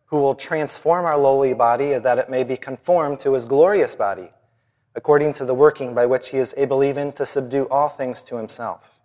who 0.06 0.18
will 0.18 0.34
transform 0.34 1.04
our 1.04 1.18
lowly 1.18 1.52
body 1.52 1.99
that 1.99 2.18
it 2.18 2.30
may 2.30 2.44
be 2.44 2.56
conformed 2.56 3.20
to 3.20 3.34
his 3.34 3.44
glorious 3.44 3.94
body, 3.94 4.30
according 4.94 5.34
to 5.34 5.44
the 5.44 5.54
working 5.54 5.92
by 5.92 6.06
which 6.06 6.30
he 6.30 6.38
is 6.38 6.54
able 6.56 6.82
even 6.82 7.12
to 7.12 7.26
subdue 7.26 7.68
all 7.68 7.88
things 7.88 8.22
to 8.22 8.37
himself. 8.37 9.00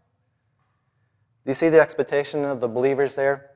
Do 1.44 1.50
you 1.50 1.56
see 1.56 1.70
the 1.70 1.82
expectation 1.82 2.46
of 2.46 2.60
the 2.60 2.68
believers 2.68 3.16
there? 3.16 3.52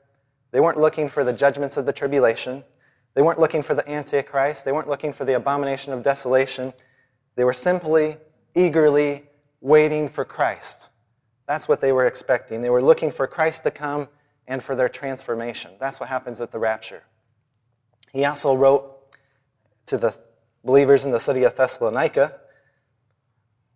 They 0.52 0.60
weren't 0.60 0.80
looking 0.80 1.10
for 1.10 1.24
the 1.24 1.34
judgments 1.34 1.78
of 1.78 1.86
the 1.86 1.94
tribulation. 1.94 2.64
They 3.14 3.22
weren't 3.22 3.40
looking 3.40 3.64
for 3.64 3.76
the 3.76 3.88
Antichrist. 3.90 4.66
They 4.66 4.72
weren't 4.72 4.90
looking 4.90 5.14
for 5.14 5.26
the 5.26 5.36
abomination 5.36 5.94
of 5.94 6.04
desolation. 6.04 6.74
They 7.36 7.44
were 7.44 7.54
simply, 7.54 8.18
eagerly 8.56 9.29
waiting 9.62 10.10
for 10.10 10.26
Christ. 10.26 10.90
That's 11.48 11.68
what 11.68 11.82
they 11.82 11.92
were 11.92 12.06
expecting. 12.06 12.62
They 12.62 12.70
were 12.70 12.82
looking 12.82 13.12
for 13.12 13.28
Christ 13.28 13.64
to 13.64 13.72
come 13.72 14.08
and 14.48 14.64
for 14.64 14.76
their 14.76 14.90
transformation. 14.90 15.72
That's 15.80 16.00
what 16.00 16.10
happens 16.10 16.42
at 16.42 16.52
the 16.52 16.60
rapture. 16.60 17.04
He 18.12 18.26
also 18.26 18.56
wrote 18.56 18.96
to 19.88 19.98
the 19.98 20.14
believers 20.64 21.06
in 21.06 21.12
the 21.12 21.20
city 21.20 21.44
of 21.44 21.56
Thessalonica 21.56 22.36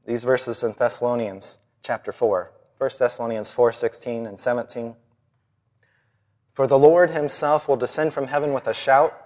these 0.06 0.24
verses 0.24 0.64
in 0.64 0.74
Thessalonians 0.74 1.60
chapter 1.82 2.12
4. 2.12 2.52
1 2.78 2.90
Thessalonians 3.00 3.52
4 3.52 3.72
16 3.72 4.26
and 4.26 4.40
17. 4.40 4.96
For 6.54 6.68
the 6.68 6.78
Lord 6.78 7.10
himself 7.10 7.68
will 7.68 7.78
descend 7.78 8.14
from 8.14 8.28
heaven 8.28 8.54
with 8.54 8.68
a 8.68 8.74
shout 8.74 9.24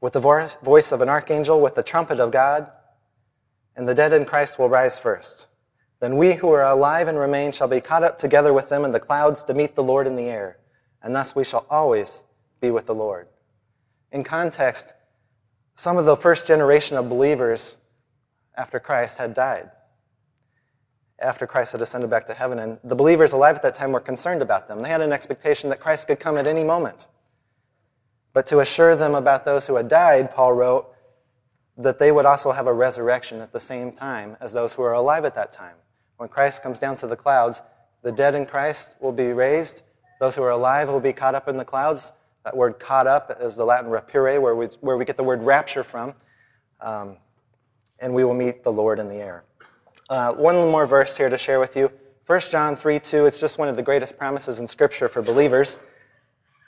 with 0.00 0.12
the 0.12 0.20
voice 0.62 0.92
of 0.92 1.00
an 1.00 1.08
archangel, 1.08 1.60
with 1.60 1.74
the 1.74 1.82
trumpet 1.82 2.20
of 2.20 2.30
God, 2.30 2.70
and 3.74 3.88
the 3.88 3.94
dead 3.94 4.12
in 4.12 4.24
Christ 4.24 4.58
will 4.58 4.68
rise 4.68 4.98
first. 4.98 5.48
Then 6.00 6.16
we 6.16 6.34
who 6.34 6.50
are 6.50 6.64
alive 6.64 7.08
and 7.08 7.18
remain 7.18 7.52
shall 7.52 7.68
be 7.68 7.80
caught 7.80 8.02
up 8.02 8.18
together 8.18 8.52
with 8.52 8.68
them 8.68 8.84
in 8.84 8.90
the 8.90 9.00
clouds 9.00 9.42
to 9.44 9.54
meet 9.54 9.74
the 9.74 9.82
Lord 9.82 10.06
in 10.06 10.14
the 10.14 10.28
air, 10.28 10.58
and 11.02 11.14
thus 11.14 11.34
we 11.34 11.44
shall 11.44 11.66
always 11.70 12.22
be 12.60 12.70
with 12.70 12.86
the 12.86 12.94
Lord. 12.94 13.28
In 14.12 14.22
context, 14.22 14.94
some 15.74 15.96
of 15.96 16.04
the 16.04 16.16
first 16.16 16.46
generation 16.46 16.96
of 16.96 17.08
believers 17.08 17.78
after 18.56 18.78
Christ 18.78 19.18
had 19.18 19.34
died, 19.34 19.70
after 21.18 21.46
Christ 21.46 21.72
had 21.72 21.82
ascended 21.82 22.10
back 22.10 22.26
to 22.26 22.34
heaven, 22.34 22.58
and 22.58 22.78
the 22.84 22.94
believers 22.94 23.32
alive 23.32 23.56
at 23.56 23.62
that 23.62 23.74
time 23.74 23.92
were 23.92 24.00
concerned 24.00 24.42
about 24.42 24.68
them. 24.68 24.82
They 24.82 24.88
had 24.90 25.00
an 25.00 25.12
expectation 25.12 25.70
that 25.70 25.80
Christ 25.80 26.08
could 26.08 26.20
come 26.20 26.36
at 26.36 26.46
any 26.46 26.64
moment. 26.64 27.08
But 28.34 28.46
to 28.48 28.60
assure 28.60 28.96
them 28.96 29.14
about 29.14 29.46
those 29.46 29.66
who 29.66 29.76
had 29.76 29.88
died, 29.88 30.30
Paul 30.30 30.52
wrote 30.52 30.94
that 31.78 31.98
they 31.98 32.12
would 32.12 32.26
also 32.26 32.52
have 32.52 32.66
a 32.66 32.72
resurrection 32.72 33.40
at 33.40 33.52
the 33.52 33.60
same 33.60 33.92
time 33.92 34.36
as 34.40 34.52
those 34.52 34.74
who 34.74 34.82
are 34.82 34.92
alive 34.92 35.24
at 35.24 35.34
that 35.34 35.52
time. 35.52 35.76
When 36.16 36.28
Christ 36.28 36.62
comes 36.62 36.78
down 36.78 36.96
to 36.96 37.06
the 37.06 37.16
clouds, 37.16 37.62
the 38.02 38.12
dead 38.12 38.34
in 38.34 38.46
Christ 38.46 38.96
will 39.00 39.12
be 39.12 39.26
raised. 39.26 39.82
Those 40.20 40.36
who 40.36 40.42
are 40.42 40.50
alive 40.50 40.88
will 40.88 41.00
be 41.00 41.12
caught 41.12 41.34
up 41.34 41.48
in 41.48 41.56
the 41.56 41.64
clouds. 41.64 42.12
That 42.44 42.56
word 42.56 42.78
caught 42.78 43.06
up 43.06 43.36
is 43.40 43.56
the 43.56 43.64
Latin 43.64 43.90
rapire, 43.90 44.40
where 44.40 44.54
we, 44.54 44.66
where 44.80 44.96
we 44.96 45.04
get 45.04 45.16
the 45.16 45.24
word 45.24 45.42
rapture 45.42 45.84
from. 45.84 46.14
Um, 46.80 47.16
and 47.98 48.14
we 48.14 48.24
will 48.24 48.34
meet 48.34 48.62
the 48.62 48.72
Lord 48.72 48.98
in 48.98 49.08
the 49.08 49.16
air. 49.16 49.44
Uh, 50.08 50.32
one 50.34 50.56
more 50.56 50.86
verse 50.86 51.16
here 51.16 51.28
to 51.28 51.36
share 51.36 51.58
with 51.58 51.76
you. 51.76 51.90
1 52.26 52.40
John 52.50 52.76
3 52.76 52.98
2, 52.98 53.26
it's 53.26 53.40
just 53.40 53.58
one 53.58 53.68
of 53.68 53.76
the 53.76 53.82
greatest 53.82 54.18
promises 54.18 54.60
in 54.60 54.66
Scripture 54.66 55.08
for 55.08 55.22
believers. 55.22 55.78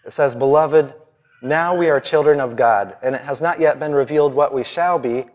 It 0.05 0.13
says, 0.13 0.35
Beloved, 0.35 0.95
now 1.43 1.77
we 1.77 1.89
are 1.89 2.01
children 2.01 2.41
of 2.41 2.57
God, 2.57 2.97
and 3.03 3.15
it 3.15 3.21
has 3.21 3.41
not 3.41 3.61
yet 3.61 3.79
been 3.79 3.93
revealed 3.93 4.35
what 4.35 4.53
we 4.53 4.65
shall 4.65 4.99
be, 4.99 5.27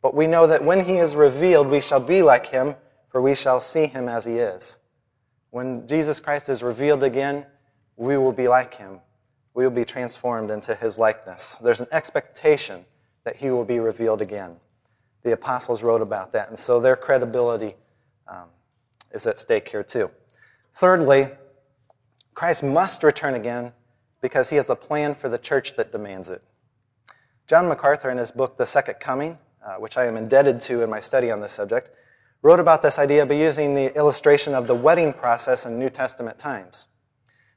But 0.00 0.14
we 0.14 0.26
know 0.26 0.48
that 0.48 0.64
when 0.64 0.84
he 0.84 0.96
is 0.96 1.14
revealed, 1.14 1.68
we 1.68 1.80
shall 1.80 2.00
be 2.00 2.22
like 2.22 2.46
him, 2.46 2.74
for 3.12 3.20
we 3.20 3.34
shall 3.34 3.60
see 3.60 3.86
him 3.86 4.08
as 4.08 4.24
he 4.24 4.38
is. 4.38 4.78
When 5.50 5.86
Jesus 5.86 6.18
Christ 6.18 6.48
is 6.48 6.62
revealed 6.62 7.04
again, 7.04 7.44
we 7.96 8.16
will 8.16 8.32
be 8.32 8.48
like 8.48 8.74
him. 8.74 9.00
We 9.52 9.64
will 9.64 9.70
be 9.70 9.84
transformed 9.84 10.50
into 10.50 10.74
his 10.74 10.98
likeness. 10.98 11.58
There's 11.62 11.82
an 11.82 11.88
expectation 11.92 12.86
that 13.24 13.36
he 13.36 13.50
will 13.50 13.66
be 13.66 13.78
revealed 13.80 14.22
again. 14.22 14.56
The 15.24 15.32
apostles 15.32 15.82
wrote 15.82 16.00
about 16.00 16.32
that, 16.32 16.48
and 16.48 16.58
so 16.58 16.80
their 16.80 16.96
credibility 16.96 17.74
um, 18.26 18.46
is 19.12 19.26
at 19.26 19.38
stake 19.38 19.68
here 19.68 19.84
too. 19.84 20.10
Thirdly, 20.72 21.28
Christ 22.32 22.62
must 22.62 23.02
return 23.02 23.34
again 23.34 23.72
because 24.22 24.48
he 24.48 24.56
has 24.56 24.70
a 24.70 24.74
plan 24.74 25.14
for 25.14 25.28
the 25.28 25.38
church 25.38 25.76
that 25.76 25.92
demands 25.92 26.30
it. 26.30 26.42
John 27.46 27.68
MacArthur, 27.68 28.10
in 28.10 28.16
his 28.16 28.30
book, 28.30 28.56
The 28.56 28.64
Second 28.64 29.00
Coming, 29.00 29.36
uh, 29.64 29.74
which 29.74 29.98
I 29.98 30.06
am 30.06 30.16
indebted 30.16 30.60
to 30.62 30.82
in 30.82 30.88
my 30.88 30.98
study 30.98 31.30
on 31.30 31.40
this 31.40 31.52
subject, 31.52 31.90
wrote 32.42 32.58
about 32.58 32.82
this 32.82 32.98
idea 32.98 33.24
by 33.24 33.34
using 33.34 33.72
the 33.72 33.96
illustration 33.96 34.54
of 34.54 34.66
the 34.66 34.74
wedding 34.74 35.12
process 35.12 35.64
in 35.64 35.78
New 35.78 35.88
Testament 35.88 36.36
times. 36.36 36.88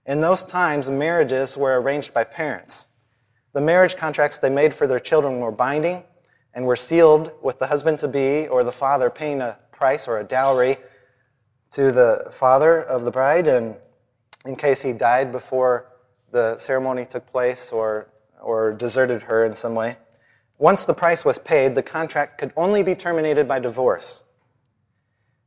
In 0.05 0.21
those 0.21 0.43
times, 0.43 0.89
marriages 0.89 1.57
were 1.57 1.81
arranged 1.81 2.13
by 2.13 2.23
parents. 2.23 2.87
The 3.53 3.61
marriage 3.61 3.95
contracts 3.95 4.37
they 4.37 4.49
made 4.49 4.73
for 4.73 4.85
their 4.85 4.99
children 4.99 5.39
were 5.39 5.51
binding 5.51 6.03
and 6.53 6.65
were 6.65 6.75
sealed 6.75 7.31
with 7.41 7.57
the 7.57 7.67
husband 7.67 7.97
to 7.99 8.07
be 8.07 8.47
or 8.47 8.63
the 8.63 8.71
father 8.71 9.09
paying 9.09 9.41
a 9.41 9.57
price 9.71 10.07
or 10.07 10.19
a 10.19 10.23
dowry 10.23 10.77
to 11.71 11.91
the 11.91 12.31
father 12.31 12.83
of 12.83 13.03
the 13.03 13.11
bride 13.11 13.47
and 13.47 13.75
in 14.45 14.55
case 14.55 14.81
he 14.81 14.93
died 14.93 15.31
before 15.31 15.87
the 16.31 16.57
ceremony 16.57 17.05
took 17.05 17.25
place 17.25 17.71
or, 17.71 18.07
or 18.41 18.71
deserted 18.71 19.23
her 19.23 19.45
in 19.45 19.55
some 19.55 19.73
way. 19.73 19.97
Once 20.57 20.85
the 20.85 20.93
price 20.93 21.25
was 21.25 21.37
paid, 21.39 21.73
the 21.73 21.83
contract 21.83 22.37
could 22.37 22.53
only 22.55 22.83
be 22.83 22.93
terminated 22.93 23.47
by 23.47 23.57
divorce. 23.57 24.23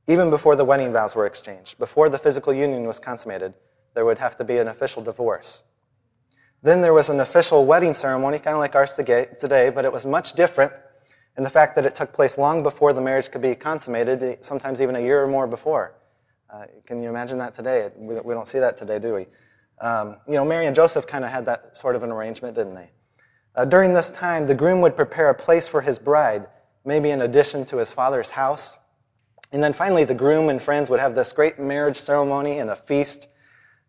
Even 0.09 0.31
before 0.31 0.57
the 0.57 0.65
wedding 0.65 0.91
vows 0.91 1.15
were 1.15 1.27
exchanged, 1.27 1.79
before 1.79 2.09
the 2.09 2.19
physical 2.19 2.53
union 2.53 2.85
was 2.85 2.99
consummated, 2.99 3.53
there 3.95 4.07
would 4.07 4.19
have 4.19 4.37
to 4.37 4.45
be 4.45 4.57
an 4.57 4.67
official 4.67 5.03
divorce. 5.03 5.65
Then 6.63 6.81
there 6.81 6.95
was 6.95 7.11
an 7.11 7.21
official 7.21 7.67
wedding 7.67 7.93
ceremony, 7.93 8.39
kind 8.39 8.55
of 8.55 8.61
like 8.61 8.75
ours 8.75 8.95
today, 8.95 9.71
but 9.71 9.85
it 9.85 9.93
was 9.93 10.07
much 10.07 10.33
different 10.33 10.73
in 11.37 11.45
the 11.45 11.51
fact 11.51 11.77
that 11.77 11.87
it 11.87 11.95
took 11.95 12.13
place 12.13 12.39
long 12.39 12.63
before 12.63 12.93
the 12.93 13.01
marriage 13.01 13.31
could 13.31 13.43
be 13.43 13.55
consummated, 13.55 14.45
sometimes 14.45 14.81
even 14.81 14.97
a 14.97 15.01
year 15.01 15.23
or 15.23 15.29
more 15.29 15.47
before. 15.47 15.95
Uh, 16.51 16.65
can 16.87 17.03
you 17.03 17.11
imagine 17.11 17.39
that 17.39 17.55
today? 17.55 17.91
We, 17.97 18.35
don't 18.35 18.49
see 18.49 18.59
that 18.59 18.79
today, 18.79 18.99
do 18.99 19.15
we? 19.15 19.27
Um, 19.81 20.17
you 20.27 20.35
know, 20.35 20.45
Mary 20.45 20.67
and 20.67 20.75
Joseph 20.75 21.07
kind 21.07 21.25
of 21.25 21.31
had 21.31 21.45
that 21.45 21.77
sort 21.77 21.95
of 21.95 22.03
an 22.03 22.11
arrangement, 22.11 22.57
didn't 22.57 22.75
they? 22.75 22.91
Uh, 23.55 23.67
during 23.67 23.93
this 23.93 24.09
time, 24.11 24.47
the 24.47 24.55
groom 24.55 24.81
would 24.81 24.97
prepare 24.97 25.29
a 25.29 25.35
place 25.35 25.69
for 25.69 25.83
his 25.83 25.99
bride, 25.99 26.47
maybe 26.85 27.11
in 27.11 27.21
addition 27.21 27.65
to 27.67 27.77
his 27.77 27.93
father's 27.93 28.31
house. 28.31 28.81
And 29.53 29.63
then 29.63 29.73
finally, 29.73 30.05
the 30.05 30.15
groom 30.15 30.49
and 30.49 30.61
friends 30.61 30.91
would 30.91 31.01
have 31.01 31.15
this 31.15 31.33
great 31.33 31.59
marriage 31.59 31.97
ceremony 31.97 32.59
and 32.59 32.71
a 32.71 32.77
feast, 32.77 33.29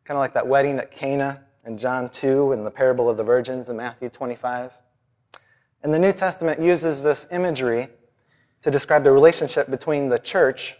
kind 0.06 0.18
of 0.18 0.22
like 0.22 0.34
that 0.34 0.48
wedding 0.48 0.80
at 0.80 0.92
Cana 0.92 1.44
in 1.66 1.78
John 1.78 2.10
2 2.10 2.54
and 2.54 2.66
the 2.66 2.72
parable 2.72 3.10
of 3.10 3.18
the 3.18 3.24
virgins 3.24 3.70
in 3.70 3.78
Matthew 3.78 4.10
25. 4.10 4.74
And 5.84 5.94
the 5.94 6.00
New 6.00 6.14
Testament 6.14 6.62
uses 6.62 7.04
this 7.04 7.28
imagery 7.32 7.88
to 8.62 8.72
describe 8.72 9.04
the 9.04 9.12
relationship 9.12 9.70
between 9.70 10.10
the 10.10 10.20
church 10.20 10.78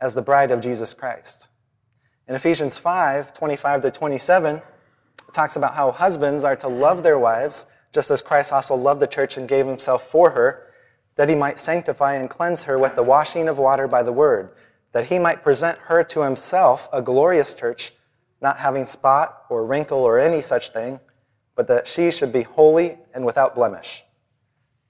as 0.00 0.14
the 0.14 0.22
bride 0.22 0.50
of 0.50 0.60
Jesus 0.60 0.94
Christ. 0.94 1.48
In 2.28 2.34
Ephesians 2.34 2.78
5 2.78 3.32
25 3.32 3.82
to 3.82 3.90
27, 3.90 4.56
it 4.56 4.62
talks 5.32 5.56
about 5.56 5.74
how 5.74 5.90
husbands 5.90 6.44
are 6.44 6.56
to 6.56 6.68
love 6.68 7.02
their 7.02 7.18
wives, 7.18 7.66
just 7.92 8.10
as 8.10 8.22
Christ 8.22 8.52
also 8.52 8.74
loved 8.74 9.00
the 9.00 9.06
church 9.06 9.36
and 9.36 9.48
gave 9.48 9.66
himself 9.66 10.08
for 10.08 10.30
her, 10.30 10.68
that 11.16 11.28
he 11.28 11.34
might 11.34 11.58
sanctify 11.58 12.14
and 12.14 12.30
cleanse 12.30 12.64
her 12.64 12.78
with 12.78 12.94
the 12.94 13.02
washing 13.02 13.48
of 13.48 13.58
water 13.58 13.86
by 13.86 14.02
the 14.02 14.12
word, 14.12 14.50
that 14.92 15.06
he 15.06 15.18
might 15.18 15.42
present 15.42 15.78
her 15.80 16.02
to 16.04 16.22
himself 16.22 16.88
a 16.92 17.02
glorious 17.02 17.54
church, 17.54 17.92
not 18.40 18.58
having 18.58 18.86
spot 18.86 19.44
or 19.48 19.64
wrinkle 19.64 19.98
or 19.98 20.18
any 20.18 20.40
such 20.40 20.70
thing, 20.70 21.00
but 21.54 21.66
that 21.66 21.86
she 21.86 22.10
should 22.10 22.32
be 22.32 22.42
holy 22.42 22.98
and 23.14 23.24
without 23.24 23.54
blemish. 23.54 24.04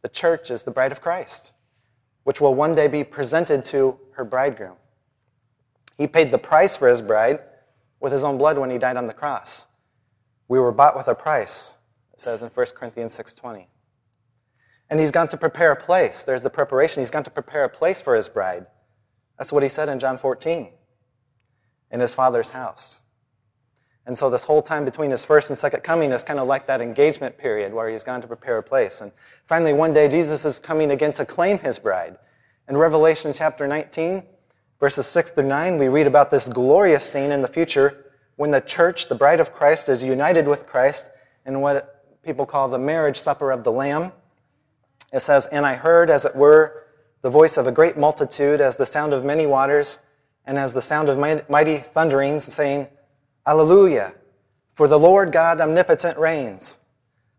The 0.02 0.08
church 0.08 0.50
is 0.50 0.62
the 0.62 0.70
bride 0.70 0.92
of 0.92 1.00
Christ, 1.00 1.52
which 2.24 2.40
will 2.40 2.54
one 2.54 2.74
day 2.74 2.88
be 2.88 3.04
presented 3.04 3.64
to 3.64 3.98
her 4.12 4.24
bridegroom. 4.24 4.76
He 5.96 6.06
paid 6.06 6.30
the 6.30 6.38
price 6.38 6.76
for 6.76 6.88
his 6.88 7.02
bride 7.02 7.40
with 8.00 8.12
his 8.12 8.24
own 8.24 8.38
blood 8.38 8.58
when 8.58 8.70
he 8.70 8.78
died 8.78 8.96
on 8.96 9.06
the 9.06 9.12
cross. 9.12 9.66
We 10.48 10.58
were 10.58 10.72
bought 10.72 10.96
with 10.96 11.08
a 11.08 11.14
price, 11.14 11.78
it 12.12 12.20
says 12.20 12.42
in 12.42 12.50
1 12.50 12.66
Corinthians 12.74 13.16
6:20. 13.16 13.66
And 14.92 15.00
he's 15.00 15.10
gone 15.10 15.28
to 15.28 15.38
prepare 15.38 15.72
a 15.72 15.76
place. 15.76 16.22
There's 16.22 16.42
the 16.42 16.50
preparation. 16.50 17.00
He's 17.00 17.10
gone 17.10 17.24
to 17.24 17.30
prepare 17.30 17.64
a 17.64 17.68
place 17.70 18.02
for 18.02 18.14
his 18.14 18.28
bride. 18.28 18.66
That's 19.38 19.50
what 19.50 19.62
he 19.62 19.68
said 19.70 19.88
in 19.88 19.98
John 19.98 20.18
14. 20.18 20.68
In 21.92 22.00
his 22.00 22.14
father's 22.14 22.50
house. 22.50 23.02
And 24.04 24.18
so 24.18 24.28
this 24.28 24.44
whole 24.44 24.60
time 24.60 24.84
between 24.84 25.10
his 25.10 25.24
first 25.24 25.48
and 25.48 25.58
second 25.58 25.82
coming 25.82 26.12
is 26.12 26.24
kind 26.24 26.38
of 26.38 26.46
like 26.46 26.66
that 26.66 26.82
engagement 26.82 27.38
period 27.38 27.72
where 27.72 27.88
he's 27.88 28.04
gone 28.04 28.20
to 28.20 28.26
prepare 28.26 28.58
a 28.58 28.62
place. 28.62 29.00
And 29.00 29.12
finally, 29.46 29.72
one 29.72 29.94
day, 29.94 30.08
Jesus 30.08 30.44
is 30.44 30.58
coming 30.58 30.90
again 30.90 31.14
to 31.14 31.24
claim 31.24 31.58
his 31.58 31.78
bride. 31.78 32.18
In 32.68 32.76
Revelation 32.76 33.32
chapter 33.32 33.66
19, 33.66 34.22
Verses 34.78 35.06
6 35.06 35.30
through 35.30 35.46
9, 35.46 35.78
we 35.78 35.86
read 35.86 36.08
about 36.08 36.30
this 36.30 36.48
glorious 36.48 37.02
scene 37.02 37.30
in 37.30 37.40
the 37.40 37.48
future 37.48 38.12
when 38.34 38.50
the 38.50 38.60
church, 38.60 39.08
the 39.08 39.14
bride 39.14 39.38
of 39.38 39.54
Christ, 39.54 39.88
is 39.88 40.02
united 40.02 40.48
with 40.48 40.66
Christ 40.66 41.08
in 41.46 41.60
what 41.60 42.04
people 42.24 42.44
call 42.44 42.68
the 42.68 42.80
marriage 42.80 43.16
supper 43.16 43.52
of 43.52 43.62
the 43.62 43.70
Lamb. 43.70 44.10
It 45.12 45.20
says, 45.20 45.46
And 45.46 45.66
I 45.66 45.74
heard, 45.74 46.10
as 46.10 46.24
it 46.24 46.34
were, 46.34 46.84
the 47.20 47.30
voice 47.30 47.56
of 47.56 47.66
a 47.66 47.72
great 47.72 47.96
multitude, 47.96 48.60
as 48.60 48.76
the 48.76 48.86
sound 48.86 49.12
of 49.12 49.24
many 49.24 49.46
waters, 49.46 50.00
and 50.44 50.58
as 50.58 50.74
the 50.74 50.82
sound 50.82 51.08
of 51.08 51.18
mighty 51.48 51.78
thunderings, 51.78 52.44
saying, 52.44 52.88
Alleluia! 53.46 54.14
For 54.74 54.88
the 54.88 54.98
Lord 54.98 55.32
God 55.32 55.60
omnipotent 55.60 56.18
reigns. 56.18 56.78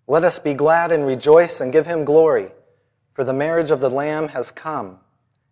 Let 0.08 0.24
us 0.24 0.38
be 0.38 0.54
glad 0.54 0.92
and 0.92 1.06
rejoice 1.06 1.60
and 1.60 1.74
give 1.74 1.88
him 1.88 2.06
glory, 2.06 2.52
for 3.14 3.24
the 3.24 3.34
marriage 3.34 3.72
of 3.72 3.80
the 3.80 3.90
Lamb 3.90 4.30
has 4.30 4.52
come, 4.52 5.00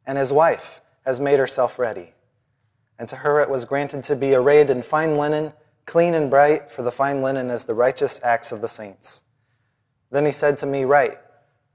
and 0.06 0.18
his 0.18 0.32
wife 0.32 0.82
has 1.06 1.20
made 1.20 1.40
herself 1.40 1.80
ready. 1.80 2.14
And 3.00 3.10
to 3.10 3.16
her 3.18 3.40
it 3.40 3.50
was 3.50 3.66
granted 3.66 4.04
to 4.04 4.16
be 4.16 4.36
arrayed 4.36 4.70
in 4.70 4.84
fine 4.84 5.16
linen, 5.16 5.54
clean 5.86 6.14
and 6.14 6.30
bright, 6.30 6.70
for 6.70 6.84
the 6.84 6.92
fine 6.92 7.22
linen 7.22 7.50
is 7.50 7.66
the 7.66 7.74
righteous 7.74 8.22
acts 8.24 8.52
of 8.52 8.62
the 8.62 8.68
saints. 8.68 9.24
Then 10.12 10.26
he 10.26 10.32
said 10.32 10.58
to 10.58 10.66
me, 10.66 10.84
Write, 10.84 11.18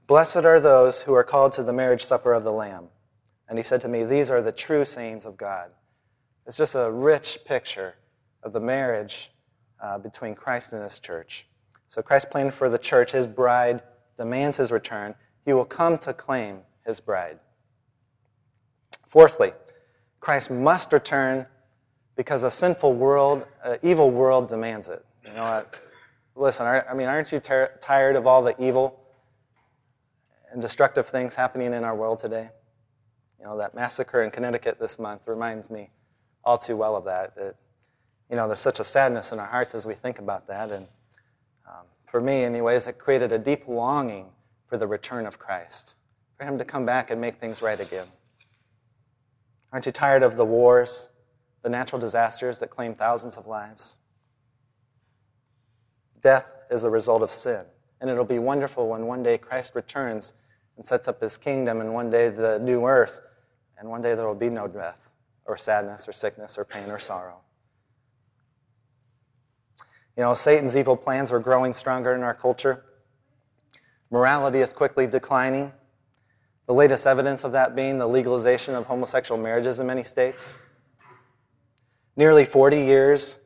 Blessed 0.07 0.37
are 0.37 0.61
those 0.61 1.01
who 1.01 1.13
are 1.13 1.23
called 1.23 1.51
to 1.53 1.63
the 1.63 1.73
marriage 1.73 2.03
supper 2.03 2.33
of 2.33 2.43
the 2.43 2.51
Lamb. 2.51 2.87
And 3.49 3.57
he 3.57 3.63
said 3.63 3.81
to 3.81 3.89
me, 3.89 4.05
These 4.05 4.31
are 4.31 4.41
the 4.41 4.53
true 4.53 4.85
sayings 4.85 5.25
of 5.25 5.35
God. 5.35 5.71
It's 6.45 6.55
just 6.55 6.75
a 6.75 6.89
rich 6.89 7.39
picture 7.45 7.95
of 8.41 8.53
the 8.53 8.59
marriage 8.61 9.31
uh, 9.83 9.97
between 9.97 10.33
Christ 10.33 10.71
and 10.71 10.81
his 10.81 10.99
church. 10.99 11.45
So 11.89 12.01
Christ 12.01 12.29
planned 12.29 12.53
for 12.53 12.69
the 12.69 12.77
church, 12.77 13.11
his 13.11 13.27
bride, 13.27 13.81
demands 14.15 14.55
his 14.55 14.71
return. 14.71 15.13
He 15.45 15.51
will 15.51 15.65
come 15.65 15.97
to 15.99 16.13
claim 16.13 16.59
his 16.85 17.01
bride. 17.01 17.39
Fourthly, 19.07 19.51
Christ 20.21 20.49
must 20.49 20.93
return 20.93 21.45
because 22.15 22.43
a 22.43 22.51
sinful 22.51 22.93
world, 22.93 23.45
an 23.63 23.77
evil 23.83 24.09
world 24.09 24.47
demands 24.47 24.87
it. 24.87 25.05
You 25.25 25.33
know, 25.33 25.43
what? 25.43 25.79
listen, 26.35 26.65
I 26.65 26.93
mean, 26.93 27.07
aren't 27.07 27.31
you 27.31 27.39
ter- 27.39 27.77
tired 27.81 28.15
of 28.15 28.25
all 28.25 28.41
the 28.41 28.55
evil 28.61 28.99
and 30.57 30.61
destructive 30.63 31.05
things 31.05 31.35
happening 31.35 31.71
in 31.71 31.83
our 31.83 31.95
world 31.95 32.17
today? 32.17 32.49
You 33.39 33.45
know, 33.45 33.59
that 33.59 33.75
massacre 33.75 34.23
in 34.23 34.31
Connecticut 34.31 34.79
this 34.79 34.97
month 34.97 35.27
reminds 35.27 35.69
me 35.69 35.91
all 36.43 36.57
too 36.57 36.75
well 36.75 36.95
of 36.95 37.05
that. 37.05 37.37
You 38.27 38.35
know, 38.35 38.47
there's 38.47 38.59
such 38.59 38.79
a 38.79 38.83
sadness 38.83 39.31
in 39.31 39.39
our 39.39 39.45
hearts 39.45 39.75
as 39.75 39.85
we 39.85 39.93
think 39.93 40.17
about 40.17 40.47
that. 40.47 40.71
And 40.71 40.87
um, 41.67 41.85
for 42.05 42.19
me, 42.19 42.43
anyways, 42.43 42.87
it 42.87 42.97
created 42.97 43.31
a 43.31 43.37
deep 43.37 43.67
longing 43.67 44.31
for 44.65 44.79
the 44.79 44.87
return 44.87 45.27
of 45.27 45.37
Christ, 45.37 45.93
for 46.39 46.43
Him 46.43 46.57
to 46.57 46.65
come 46.65 46.87
back 46.87 47.11
and 47.11 47.21
make 47.21 47.35
things 47.35 47.61
right 47.61 47.79
again. 47.79 48.07
Aren't 49.71 49.85
you 49.85 49.91
tired 49.91 50.23
of 50.23 50.37
the 50.37 50.45
wars, 50.45 51.11
the 51.61 51.69
natural 51.69 52.01
disasters 52.01 52.57
that 52.57 52.71
claim 52.71 52.95
thousands 52.95 53.37
of 53.37 53.45
lives? 53.45 53.99
Death 56.19 56.51
is 56.71 56.83
a 56.83 56.89
result 56.89 57.21
of 57.21 57.29
sin. 57.29 57.63
And 58.01 58.09
it'll 58.09 58.25
be 58.25 58.39
wonderful 58.39 58.89
when 58.89 59.05
one 59.05 59.21
day 59.21 59.37
Christ 59.37 59.75
returns 59.75 60.33
and 60.77 60.85
sets 60.85 61.07
up 61.07 61.19
his 61.19 61.37
kingdom, 61.37 61.81
and 61.81 61.93
one 61.93 62.09
day 62.09 62.29
the 62.29 62.59
new 62.59 62.85
earth, 62.85 63.19
and 63.77 63.89
one 63.89 64.01
day 64.01 64.15
there 64.15 64.27
will 64.27 64.35
be 64.35 64.49
no 64.49 64.67
death, 64.67 65.09
or 65.45 65.57
sadness, 65.57 66.07
or 66.07 66.13
sickness, 66.13 66.57
or 66.57 66.63
pain, 66.63 66.89
or 66.89 66.99
sorrow. 66.99 67.37
You 70.15 70.23
know, 70.23 70.33
Satan's 70.33 70.75
evil 70.75 70.95
plans 70.95 71.31
are 71.31 71.39
growing 71.39 71.73
stronger 71.73 72.13
in 72.15 72.23
our 72.23 72.33
culture. 72.33 72.85
Morality 74.09 74.59
is 74.59 74.73
quickly 74.73 75.05
declining. 75.05 75.71
The 76.65 76.73
latest 76.73 77.05
evidence 77.05 77.43
of 77.43 77.51
that 77.51 77.75
being 77.75 77.97
the 77.97 78.07
legalization 78.07 78.73
of 78.75 78.85
homosexual 78.85 79.39
marriages 79.39 79.79
in 79.79 79.87
many 79.87 80.03
states. 80.03 80.59
Nearly 82.15 82.45
40 82.45 82.77
years 82.77 83.41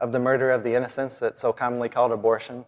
of 0.00 0.12
the 0.12 0.18
murder 0.18 0.50
of 0.50 0.62
the 0.62 0.74
innocents 0.74 1.18
that's 1.18 1.40
so 1.40 1.52
commonly 1.52 1.88
called 1.88 2.12
abortion. 2.12 2.64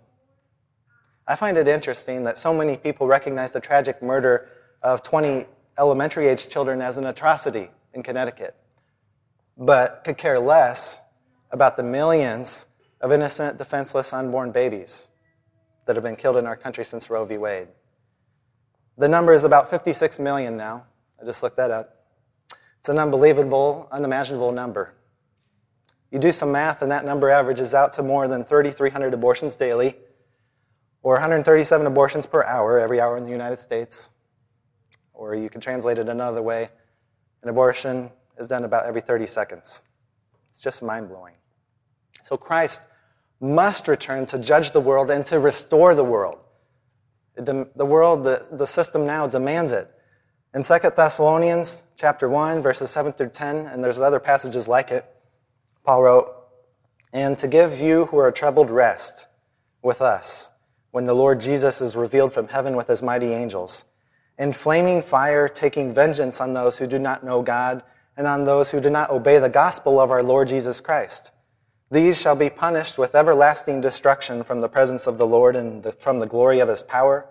I 1.30 1.36
find 1.36 1.58
it 1.58 1.68
interesting 1.68 2.24
that 2.24 2.38
so 2.38 2.54
many 2.54 2.78
people 2.78 3.06
recognize 3.06 3.52
the 3.52 3.60
tragic 3.60 4.02
murder 4.02 4.48
of 4.82 5.02
20 5.02 5.44
elementary 5.78 6.26
age 6.26 6.48
children 6.48 6.80
as 6.80 6.96
an 6.96 7.04
atrocity 7.04 7.70
in 7.92 8.02
Connecticut, 8.02 8.56
but 9.58 10.02
could 10.04 10.16
care 10.16 10.40
less 10.40 11.02
about 11.50 11.76
the 11.76 11.82
millions 11.82 12.66
of 13.02 13.12
innocent, 13.12 13.58
defenseless, 13.58 14.14
unborn 14.14 14.52
babies 14.52 15.10
that 15.84 15.96
have 15.96 16.02
been 16.02 16.16
killed 16.16 16.38
in 16.38 16.46
our 16.46 16.56
country 16.56 16.84
since 16.84 17.10
Roe 17.10 17.26
v. 17.26 17.36
Wade. 17.36 17.68
The 18.96 19.06
number 19.06 19.34
is 19.34 19.44
about 19.44 19.68
56 19.68 20.18
million 20.18 20.56
now. 20.56 20.84
I 21.20 21.26
just 21.26 21.42
looked 21.42 21.58
that 21.58 21.70
up. 21.70 22.06
It's 22.78 22.88
an 22.88 22.98
unbelievable, 22.98 23.86
unimaginable 23.92 24.52
number. 24.52 24.94
You 26.10 26.18
do 26.18 26.32
some 26.32 26.50
math, 26.52 26.80
and 26.80 26.90
that 26.90 27.04
number 27.04 27.28
averages 27.28 27.74
out 27.74 27.92
to 27.94 28.02
more 28.02 28.28
than 28.28 28.44
3,300 28.44 29.12
abortions 29.12 29.56
daily, 29.56 29.94
or 31.08 31.14
137 31.14 31.86
abortions 31.86 32.26
per 32.26 32.44
hour, 32.44 32.78
every 32.78 33.00
hour 33.00 33.16
in 33.16 33.24
the 33.24 33.30
United 33.30 33.58
States. 33.58 34.10
Or 35.14 35.34
you 35.34 35.48
can 35.48 35.58
translate 35.58 35.98
it 35.98 36.06
another 36.06 36.42
way 36.42 36.68
an 37.42 37.48
abortion 37.48 38.10
is 38.36 38.46
done 38.46 38.64
about 38.64 38.84
every 38.84 39.00
30 39.00 39.26
seconds. 39.26 39.84
It's 40.50 40.62
just 40.62 40.82
mind 40.82 41.08
blowing. 41.08 41.32
So 42.22 42.36
Christ 42.36 42.88
must 43.40 43.88
return 43.88 44.26
to 44.26 44.38
judge 44.38 44.72
the 44.72 44.82
world 44.82 45.10
and 45.10 45.24
to 45.24 45.40
restore 45.40 45.94
the 45.94 46.04
world. 46.04 46.40
The 47.36 47.86
world, 47.86 48.22
the, 48.22 48.46
the 48.52 48.66
system 48.66 49.06
now 49.06 49.26
demands 49.26 49.72
it. 49.72 49.90
In 50.52 50.62
2 50.62 50.78
Thessalonians 50.94 51.84
chapter 51.96 52.28
1, 52.28 52.60
verses 52.60 52.90
7 52.90 53.14
through 53.14 53.30
10, 53.30 53.64
and 53.64 53.82
there's 53.82 53.98
other 53.98 54.20
passages 54.20 54.68
like 54.68 54.90
it, 54.90 55.06
Paul 55.84 56.02
wrote, 56.02 56.34
And 57.14 57.38
to 57.38 57.48
give 57.48 57.80
you 57.80 58.04
who 58.06 58.18
are 58.18 58.30
troubled 58.30 58.68
rest 58.68 59.26
with 59.80 60.02
us 60.02 60.50
when 60.90 61.04
the 61.04 61.14
Lord 61.14 61.40
Jesus 61.40 61.80
is 61.80 61.96
revealed 61.96 62.32
from 62.32 62.48
heaven 62.48 62.76
with 62.76 62.88
his 62.88 63.02
mighty 63.02 63.32
angels, 63.32 63.84
in 64.38 64.52
flaming 64.52 65.02
fire 65.02 65.48
taking 65.48 65.92
vengeance 65.92 66.40
on 66.40 66.52
those 66.52 66.78
who 66.78 66.86
do 66.86 66.98
not 66.98 67.24
know 67.24 67.42
God 67.42 67.82
and 68.16 68.26
on 68.26 68.44
those 68.44 68.70
who 68.70 68.80
do 68.80 68.90
not 68.90 69.10
obey 69.10 69.38
the 69.38 69.48
gospel 69.48 70.00
of 70.00 70.10
our 70.10 70.22
Lord 70.22 70.48
Jesus 70.48 70.80
Christ. 70.80 71.30
These 71.90 72.20
shall 72.20 72.36
be 72.36 72.50
punished 72.50 72.98
with 72.98 73.14
everlasting 73.14 73.80
destruction 73.80 74.44
from 74.44 74.60
the 74.60 74.68
presence 74.68 75.06
of 75.06 75.18
the 75.18 75.26
Lord 75.26 75.56
and 75.56 75.82
the, 75.82 75.92
from 75.92 76.18
the 76.18 76.26
glory 76.26 76.60
of 76.60 76.68
his 76.68 76.82
power 76.82 77.26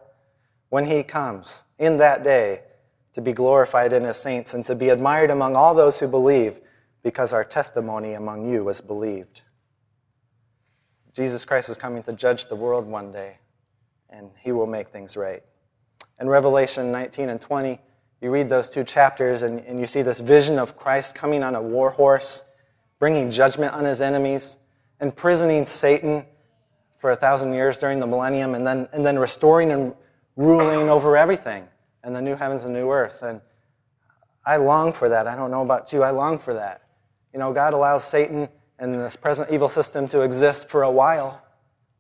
when 0.70 0.86
he 0.86 1.04
comes 1.04 1.64
in 1.78 1.98
that 1.98 2.24
day 2.24 2.62
to 3.14 3.22
be 3.22 3.34
glorified 3.34 3.94
in 3.94 4.04
his 4.04 4.18
saints 4.18 4.54
and 4.54 4.66
to 4.66 4.76
be 4.76 4.90
admired 4.90 5.30
among 5.30 5.56
all 5.56 5.74
those 5.74 6.00
who 6.00 6.08
believe 6.08 6.60
because 7.04 7.34
our 7.34 7.44
testimony 7.44 8.14
among 8.14 8.50
you 8.50 8.64
was 8.64 8.82
believed. 8.82 9.42
Jesus 11.14 11.46
Christ 11.46 11.70
is 11.70 11.78
coming 11.78 12.04
to 12.04 12.14
judge 12.14 12.46
the 12.46 12.56
world 12.56 12.86
one 12.86 13.12
day, 13.12 13.38
and 14.10 14.30
he 14.40 14.52
will 14.52 14.68
make 14.68 14.90
things 14.90 15.18
right. 15.18 15.44
In 16.20 16.28
Revelation 16.28 16.92
19 16.92 17.30
and 17.30 17.40
20, 17.40 17.80
you 18.22 18.32
read 18.32 18.50
those 18.50 18.70
two 18.70 18.84
chapters 18.84 19.44
and, 19.44 19.60
and 19.62 19.80
you 19.80 19.86
see 19.86 20.02
this 20.02 20.20
vision 20.20 20.58
of 20.58 20.76
Christ 20.76 21.14
coming 21.14 21.44
on 21.44 21.56
a 21.56 21.62
war 21.62 21.92
horse, 21.92 22.44
bringing 23.00 23.30
judgment 23.30 23.74
on 23.74 23.86
his 23.86 24.02
enemies, 24.02 24.58
imprisoning 25.00 25.66
Satan 25.66 26.26
for 26.98 27.12
a 27.12 27.16
thousand 27.16 27.54
years 27.54 27.78
during 27.78 28.00
the 28.00 28.08
millennium, 28.08 28.56
and 28.56 28.66
then, 28.66 28.88
and 28.92 29.06
then 29.06 29.20
restoring 29.20 29.72
and 29.72 29.94
ruling 30.36 30.90
over 30.90 31.16
everything 31.16 31.68
and 32.04 32.16
the 32.16 32.22
new 32.22 32.36
heavens 32.36 32.64
and 32.64 32.74
new 32.74 32.90
earth. 32.90 33.22
And 33.22 33.42
I 34.46 34.58
long 34.58 34.94
for 34.94 35.10
that. 35.10 35.28
I 35.28 35.36
don't 35.36 35.52
know 35.52 35.62
about 35.62 35.94
you. 35.94 36.04
I 36.04 36.10
long 36.10 36.38
for 36.38 36.54
that. 36.54 36.84
You 37.34 37.40
know, 37.40 37.54
God 37.54 37.74
allows 37.74 38.04
Satan 38.04 38.48
and 38.80 38.96
this 38.96 39.16
present 39.16 39.52
evil 39.52 39.68
system 39.68 40.08
to 40.08 40.22
exist 40.22 40.70
for 40.70 40.84
a 40.84 40.92
while, 40.92 41.44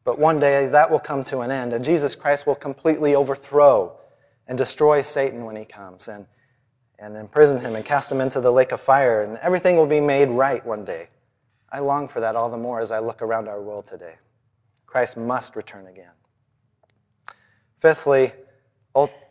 but 0.07 0.17
one 0.17 0.39
day 0.39 0.67
that 0.67 0.89
will 0.89 1.01
come 1.01 1.21
to 1.25 1.39
an 1.41 1.51
end, 1.51 1.73
and 1.73 1.83
Jesus 1.83 2.15
Christ 2.15 2.47
will 2.47 2.55
completely 2.55 3.13
overthrow 3.13 3.91
and 4.47 4.57
destroy 4.57 5.01
Satan 5.01 5.43
when 5.43 5.57
he 5.57 5.65
comes 5.65 6.07
and, 6.07 6.25
and 6.97 7.17
imprison 7.17 7.59
him 7.59 7.75
and 7.75 7.83
cast 7.83 8.09
him 8.09 8.21
into 8.21 8.39
the 8.39 8.49
lake 8.49 8.71
of 8.71 8.79
fire, 8.79 9.23
and 9.23 9.37
everything 9.39 9.75
will 9.75 9.85
be 9.85 9.99
made 9.99 10.29
right 10.29 10.65
one 10.65 10.85
day. 10.85 11.09
I 11.69 11.79
long 11.79 12.07
for 12.07 12.21
that 12.21 12.37
all 12.37 12.49
the 12.49 12.55
more 12.55 12.79
as 12.79 12.89
I 12.89 12.99
look 12.99 13.21
around 13.21 13.49
our 13.49 13.61
world 13.61 13.85
today. 13.85 14.15
Christ 14.85 15.17
must 15.17 15.57
return 15.57 15.87
again. 15.87 16.13
Fifthly, 17.81 18.31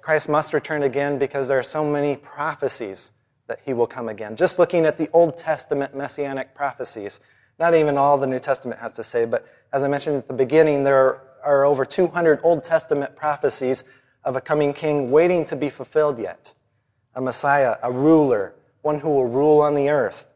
Christ 0.03 0.29
must 0.29 0.53
return 0.53 0.83
again 0.83 1.17
because 1.17 1.49
there 1.49 1.59
are 1.59 1.63
so 1.63 1.91
many 1.91 2.19
prophecies 2.19 3.13
that 3.47 3.61
he 3.65 3.73
will 3.73 3.87
come 3.87 4.11
again. 4.11 4.37
Just 4.37 4.59
looking 4.59 4.85
at 4.85 4.99
the 4.99 5.09
Old 5.15 5.39
Testament 5.39 5.97
messianic 5.97 6.55
prophecies, 6.55 7.19
not 7.59 7.75
even 7.75 7.97
all 7.97 8.19
the 8.19 8.27
New 8.27 8.39
Testament 8.39 8.81
has 8.81 8.93
to 8.93 9.05
say, 9.05 9.25
but 9.25 9.47
as 9.73 9.83
I 9.83 9.89
mentioned 9.89 10.17
at 10.17 10.29
the 10.29 10.35
beginning, 10.35 10.85
there 10.85 11.23
are 11.43 11.65
over 11.65 11.85
200 11.85 12.41
Old 12.43 12.65
Testament 12.65 13.17
prophecies 13.17 13.85
of 14.25 14.37
a 14.37 14.41
coming 14.41 14.75
king 14.75 15.11
waiting 15.11 15.45
to 15.47 15.57
be 15.57 15.71
fulfilled 15.71 16.19
yet. 16.19 16.53
A 17.15 17.21
Messiah, 17.21 17.77
a 17.83 17.91
ruler, 17.91 18.55
one 18.83 19.01
who 19.01 19.09
will 19.09 19.27
rule 19.27 19.61
on 19.61 19.75
the 19.75 19.89
earth. 19.89 20.29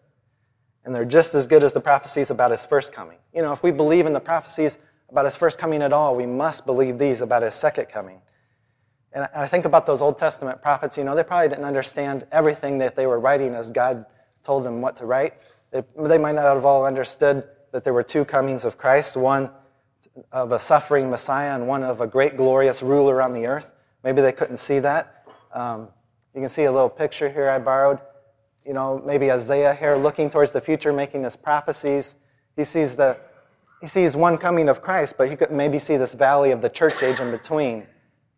And 0.84 0.94
they're 0.94 1.04
just 1.04 1.34
as 1.34 1.46
good 1.46 1.62
as 1.62 1.72
the 1.72 1.80
prophecies 1.80 2.30
about 2.30 2.52
his 2.52 2.64
first 2.64 2.92
coming. 2.92 3.18
You 3.34 3.42
know, 3.42 3.52
if 3.52 3.62
we 3.62 3.70
believe 3.70 4.06
in 4.06 4.12
the 4.12 4.20
prophecies 4.20 4.78
about 5.10 5.24
his 5.24 5.36
first 5.36 5.58
coming 5.58 5.82
at 5.82 5.92
all, 5.92 6.16
we 6.16 6.24
must 6.24 6.64
believe 6.64 6.98
these 6.98 7.20
about 7.20 7.42
his 7.42 7.54
second 7.54 7.86
coming. 7.86 8.22
And 9.12 9.28
I 9.34 9.46
think 9.46 9.64
about 9.64 9.86
those 9.86 10.00
Old 10.00 10.16
Testament 10.16 10.62
prophets, 10.62 10.96
you 10.96 11.04
know, 11.04 11.16
they 11.16 11.24
probably 11.24 11.48
didn't 11.48 11.64
understand 11.64 12.26
everything 12.30 12.78
that 12.78 12.94
they 12.94 13.06
were 13.06 13.18
writing 13.18 13.54
as 13.54 13.72
God 13.72 14.06
told 14.42 14.64
them 14.64 14.80
what 14.80 14.96
to 14.96 15.06
write. 15.06 15.34
They, 15.70 15.82
they 15.96 16.18
might 16.18 16.34
not 16.34 16.44
have 16.44 16.64
all 16.64 16.84
understood 16.84 17.44
that 17.72 17.84
there 17.84 17.92
were 17.92 18.02
two 18.02 18.24
comings 18.24 18.64
of 18.64 18.76
Christ 18.76 19.16
one 19.16 19.50
of 20.32 20.52
a 20.52 20.58
suffering 20.58 21.10
Messiah 21.10 21.54
and 21.54 21.68
one 21.68 21.82
of 21.82 22.00
a 22.00 22.06
great, 22.06 22.36
glorious 22.36 22.82
ruler 22.82 23.22
on 23.22 23.32
the 23.32 23.46
earth. 23.46 23.72
Maybe 24.02 24.22
they 24.22 24.32
couldn't 24.32 24.56
see 24.56 24.78
that. 24.80 25.26
Um, 25.52 25.88
you 26.34 26.40
can 26.40 26.48
see 26.48 26.64
a 26.64 26.72
little 26.72 26.88
picture 26.88 27.28
here 27.28 27.48
I 27.48 27.58
borrowed. 27.58 27.98
You 28.64 28.72
know, 28.72 29.02
maybe 29.04 29.30
Isaiah 29.30 29.74
here 29.74 29.96
looking 29.96 30.30
towards 30.30 30.52
the 30.52 30.60
future, 30.60 30.92
making 30.92 31.24
his 31.24 31.36
prophecies. 31.36 32.16
He 32.56 32.64
sees 32.64 32.96
the 32.96 33.18
he 33.80 33.86
sees 33.86 34.14
one 34.14 34.36
coming 34.36 34.68
of 34.68 34.82
Christ, 34.82 35.14
but 35.16 35.30
he 35.30 35.36
could 35.36 35.50
maybe 35.50 35.78
see 35.78 35.96
this 35.96 36.12
valley 36.12 36.50
of 36.50 36.60
the 36.60 36.68
church 36.68 37.02
age 37.02 37.18
in 37.18 37.30
between. 37.30 37.86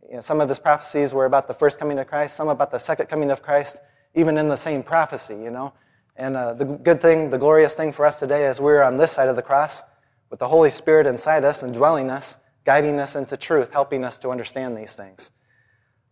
You 0.08 0.16
know, 0.16 0.20
some 0.20 0.40
of 0.40 0.48
his 0.48 0.60
prophecies 0.60 1.12
were 1.12 1.24
about 1.24 1.48
the 1.48 1.54
first 1.54 1.80
coming 1.80 1.98
of 1.98 2.06
Christ, 2.06 2.36
some 2.36 2.48
about 2.48 2.70
the 2.70 2.78
second 2.78 3.06
coming 3.08 3.28
of 3.28 3.42
Christ, 3.42 3.80
even 4.14 4.38
in 4.38 4.48
the 4.48 4.56
same 4.56 4.84
prophecy, 4.84 5.34
you 5.34 5.50
know. 5.50 5.72
And 6.16 6.36
uh, 6.36 6.52
the 6.52 6.64
good 6.64 7.00
thing, 7.00 7.30
the 7.30 7.38
glorious 7.38 7.74
thing 7.74 7.92
for 7.92 8.04
us 8.04 8.18
today 8.18 8.46
is 8.46 8.60
we're 8.60 8.82
on 8.82 8.98
this 8.98 9.12
side 9.12 9.28
of 9.28 9.36
the 9.36 9.42
cross 9.42 9.82
with 10.30 10.40
the 10.40 10.48
Holy 10.48 10.70
Spirit 10.70 11.06
inside 11.06 11.44
us 11.44 11.62
and 11.62 11.72
dwelling 11.72 12.10
us, 12.10 12.38
guiding 12.64 12.98
us 12.98 13.16
into 13.16 13.36
truth, 13.36 13.72
helping 13.72 14.04
us 14.04 14.18
to 14.18 14.30
understand 14.30 14.76
these 14.76 14.94
things. 14.94 15.30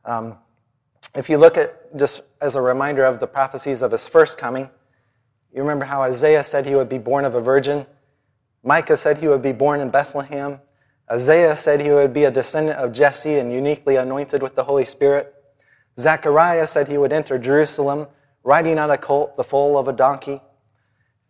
Um, 0.05 0.39
if 1.15 1.29
you 1.29 1.39
look 1.39 1.59
at, 1.59 1.97
just 1.97 2.23
as 2.41 2.57
a 2.57 2.63
reminder 2.63 3.05
of 3.05 3.21
the 3.21 3.27
prophecies 3.27 3.83
of 3.83 3.93
his 3.93 4.09
first 4.09 4.39
coming, 4.39 4.71
you 5.53 5.61
remember 5.61 5.85
how 5.85 6.03
Isaiah 6.03 6.45
said 6.45 6.67
he 6.67 6.75
would 6.75 6.89
be 6.89 6.99
born 6.99 7.25
of 7.25 7.35
a 7.35 7.41
virgin. 7.41 7.87
Micah 8.63 8.97
said 8.97 9.19
he 9.19 9.29
would 9.29 9.43
be 9.43 9.53
born 9.53 9.81
in 9.81 9.91
Bethlehem. 9.91 10.61
Isaiah 11.11 11.57
said 11.57 11.81
he 11.81 11.91
would 11.91 12.13
be 12.13 12.25
a 12.25 12.31
descendant 12.31 12.79
of 12.79 12.93
Jesse 12.93 13.39
and 13.39 13.53
uniquely 13.53 13.97
anointed 13.97 14.43
with 14.43 14.55
the 14.55 14.65
Holy 14.65 14.85
Spirit. 14.85 15.35
Zechariah 15.99 16.67
said 16.67 16.87
he 16.87 16.99
would 16.99 17.13
enter 17.13 17.39
Jerusalem 17.39 18.07
riding 18.51 18.81
on 18.81 18.91
a 18.91 18.99
colt, 18.99 19.37
the 19.37 19.45
foal 19.45 19.79
of 19.79 19.87
a 19.87 19.93
donkey. 19.93 20.41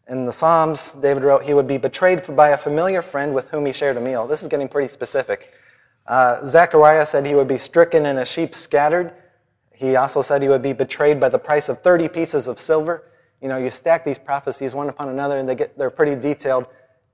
In 0.09 0.25
the 0.25 0.33
Psalms, 0.33 0.95
David 0.95 1.23
wrote 1.23 1.43
he 1.43 1.53
would 1.53 1.67
be 1.67 1.77
betrayed 1.77 2.23
by 2.35 2.49
a 2.49 2.57
familiar 2.57 3.03
friend 3.03 3.35
with 3.35 3.51
whom 3.51 3.67
he 3.67 3.75
shared 3.75 3.99
a 3.99 4.01
meal. 4.01 4.27
This 4.27 4.41
is 4.41 4.49
getting 4.49 4.69
pretty 4.69 4.89
specific. 4.89 5.53
Uh, 6.07 6.43
Zechariah 6.47 7.05
said 7.05 7.27
he 7.27 7.35
would 7.35 7.47
be 7.47 7.59
stricken 7.59 8.07
and 8.07 8.19
a 8.19 8.25
sheep 8.25 8.55
scattered. 8.55 9.13
He 9.75 9.97
also 9.97 10.23
said 10.23 10.41
he 10.41 10.49
would 10.49 10.63
be 10.63 10.73
betrayed 10.73 11.21
by 11.21 11.29
the 11.29 11.39
price 11.39 11.69
of 11.69 11.83
30 11.83 12.09
pieces 12.09 12.47
of 12.47 12.59
silver. 12.59 13.13
You 13.43 13.49
know, 13.49 13.59
you 13.59 13.69
stack 13.69 14.03
these 14.03 14.19
prophecies 14.19 14.75
one 14.75 14.89
upon 14.89 15.11
another 15.11 15.37
and 15.37 15.47
they 15.47 15.57
get, 15.57 15.77
they're 15.77 15.91
pretty 15.91 16.17
detailed. 16.19 16.69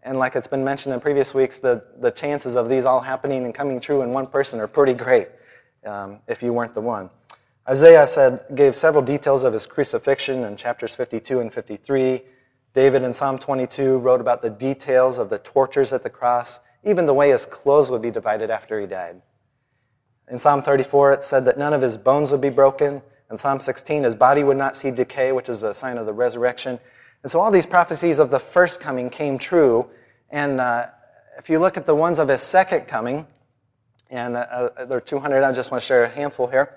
And 0.05 0.21
like 0.21 0.37
it's 0.37 0.47
been 0.47 0.63
mentioned 0.63 0.95
in 0.95 1.01
previous 1.01 1.35
weeks, 1.35 1.59
the, 1.59 1.83
the 1.99 2.13
chances 2.13 2.55
of 2.55 2.69
these 2.69 2.85
all 2.85 3.01
happening 3.01 3.45
and 3.45 3.53
coming 3.53 3.81
true 3.81 4.03
in 4.03 4.13
one 4.13 4.29
person 4.29 4.61
are 4.61 4.69
pretty 4.69 4.95
great 4.95 5.31
um, 5.85 6.21
if 6.29 6.45
you 6.45 6.53
weren't 6.53 6.75
the 6.75 6.81
one. 6.81 7.11
Isaiah 7.69 8.07
said, 8.07 8.45
gave 8.55 8.77
several 8.77 9.03
details 9.03 9.43
of 9.43 9.53
his 9.53 9.67
crucifixion 9.67 10.45
in 10.45 10.57
chapters 10.57 10.95
52 10.95 11.41
and 11.41 11.53
53. 11.53 12.23
David 12.75 13.03
in 13.03 13.13
Psalm 13.13 13.39
22 13.39 13.99
wrote 13.99 14.21
about 14.21 14.43
the 14.43 14.51
details 14.51 15.19
of 15.19 15.31
the 15.31 15.39
tortures 15.39 15.93
at 15.93 16.03
the 16.03 16.11
cross 16.11 16.61
even 16.87 17.05
the 17.05 17.13
way 17.13 17.31
his 17.31 17.45
clothes 17.45 17.91
would 17.91 18.01
be 18.01 18.13
divided 18.13 18.49
after 18.49 18.81
he 18.81 18.87
died. 18.87 19.21
In 20.31 20.39
Psalm 20.39 20.63
34, 20.63 21.13
it 21.13 21.25
said 21.25 21.45
that 21.45 21.59
none 21.59 21.73
of 21.73 21.83
his 21.83 21.97
bones 21.97 22.31
would 22.31 22.41
be 22.41 22.49
broken. 22.49 23.03
In 23.31 23.37
Psalm 23.37 23.59
16, 23.59 24.05
his 24.05 24.15
body 24.15 24.45
would 24.45 24.57
not 24.57 24.77
see 24.77 24.93
decay, 24.93 25.33
which 25.33 25.49
is 25.49 25.65
a 25.65 25.75
sign 25.75 25.99
of 25.99 26.07
the 26.07 26.13
resurrection. 26.13 26.79
And 27.23 27.31
so 27.31 27.41
all 27.41 27.51
these 27.51 27.67
prophecies 27.67 28.21
of 28.21 28.31
the 28.31 28.39
first 28.39 28.81
coming 28.81 29.11
came 29.11 29.37
true. 29.37 29.91
And 30.31 30.61
uh, 30.61 30.87
if 31.39 31.51
you 31.51 31.59
look 31.59 31.77
at 31.77 31.87
the 31.87 31.95
ones 31.95 32.21
of 32.21 32.29
his 32.29 32.41
second 32.41 32.87
coming, 32.87 33.27
and 34.09 34.37
uh, 34.37 34.71
uh 34.77 34.85
there 34.85 34.99
are 34.99 35.01
200, 35.01 35.43
I 35.43 35.53
just 35.53 35.73
want 35.73 35.83
to 35.83 35.87
share 35.87 36.05
a 36.05 36.09
handful 36.09 36.47
here. 36.47 36.73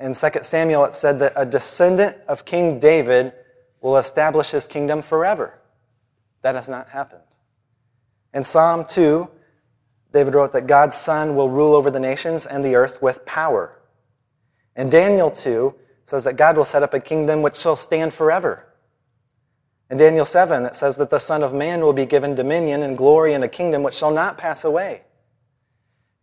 In 0.00 0.14
2 0.14 0.30
Samuel, 0.42 0.86
it 0.86 0.94
said 0.94 1.18
that 1.18 1.34
a 1.36 1.44
descendant 1.44 2.16
of 2.26 2.46
King 2.46 2.78
David 2.78 3.34
will 3.82 3.98
establish 3.98 4.50
his 4.50 4.66
kingdom 4.66 5.02
forever. 5.02 5.58
That 6.40 6.54
has 6.54 6.70
not 6.70 6.88
happened. 6.88 7.20
In 8.32 8.42
Psalm 8.42 8.86
2, 8.86 9.28
David 10.12 10.34
wrote 10.34 10.52
that 10.52 10.66
God's 10.66 10.96
Son 10.96 11.36
will 11.36 11.50
rule 11.50 11.74
over 11.74 11.90
the 11.90 12.00
nations 12.00 12.46
and 12.46 12.64
the 12.64 12.76
earth 12.76 13.02
with 13.02 13.24
power. 13.26 13.78
And 14.74 14.90
Daniel 14.90 15.30
2 15.30 15.74
says 16.04 16.24
that 16.24 16.36
God 16.36 16.56
will 16.56 16.64
set 16.64 16.82
up 16.82 16.94
a 16.94 17.00
kingdom 17.00 17.42
which 17.42 17.56
shall 17.56 17.76
stand 17.76 18.14
forever. 18.14 18.66
In 19.90 19.98
Daniel 19.98 20.24
7, 20.24 20.64
it 20.64 20.74
says 20.74 20.96
that 20.96 21.10
the 21.10 21.18
Son 21.18 21.42
of 21.42 21.52
Man 21.52 21.80
will 21.80 21.92
be 21.92 22.06
given 22.06 22.34
dominion 22.34 22.82
and 22.82 22.96
glory 22.96 23.34
and 23.34 23.44
a 23.44 23.48
kingdom 23.48 23.82
which 23.82 23.94
shall 23.94 24.12
not 24.12 24.38
pass 24.38 24.64
away. 24.64 25.02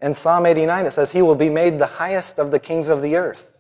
In 0.02 0.16
Psalm 0.16 0.46
89, 0.46 0.86
it 0.86 0.92
says, 0.92 1.12
He 1.12 1.22
will 1.22 1.36
be 1.36 1.50
made 1.50 1.78
the 1.78 1.86
highest 1.86 2.40
of 2.40 2.50
the 2.52 2.60
kings 2.60 2.90
of 2.90 3.02
the 3.02 3.16
earth. 3.16 3.57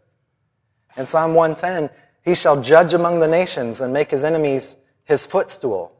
In 0.97 1.05
Psalm 1.05 1.33
110, 1.33 1.89
He 2.23 2.35
shall 2.35 2.61
judge 2.61 2.93
among 2.93 3.19
the 3.19 3.27
nations 3.27 3.79
and 3.79 3.93
make 3.93 4.11
His 4.11 4.23
enemies 4.23 4.77
His 5.03 5.25
footstool. 5.25 5.93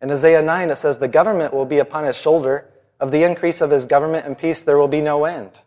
In 0.00 0.10
Isaiah 0.10 0.42
9, 0.42 0.70
it 0.70 0.76
says, 0.76 0.98
The 0.98 1.08
government 1.08 1.52
will 1.52 1.66
be 1.66 1.78
upon 1.78 2.04
His 2.04 2.16
shoulder. 2.16 2.70
Of 3.00 3.10
the 3.10 3.22
increase 3.22 3.60
of 3.60 3.70
His 3.70 3.86
government 3.86 4.26
and 4.26 4.38
peace, 4.38 4.62
there 4.62 4.78
will 4.78 4.88
be 4.88 5.00
no 5.00 5.24
end. 5.24 5.60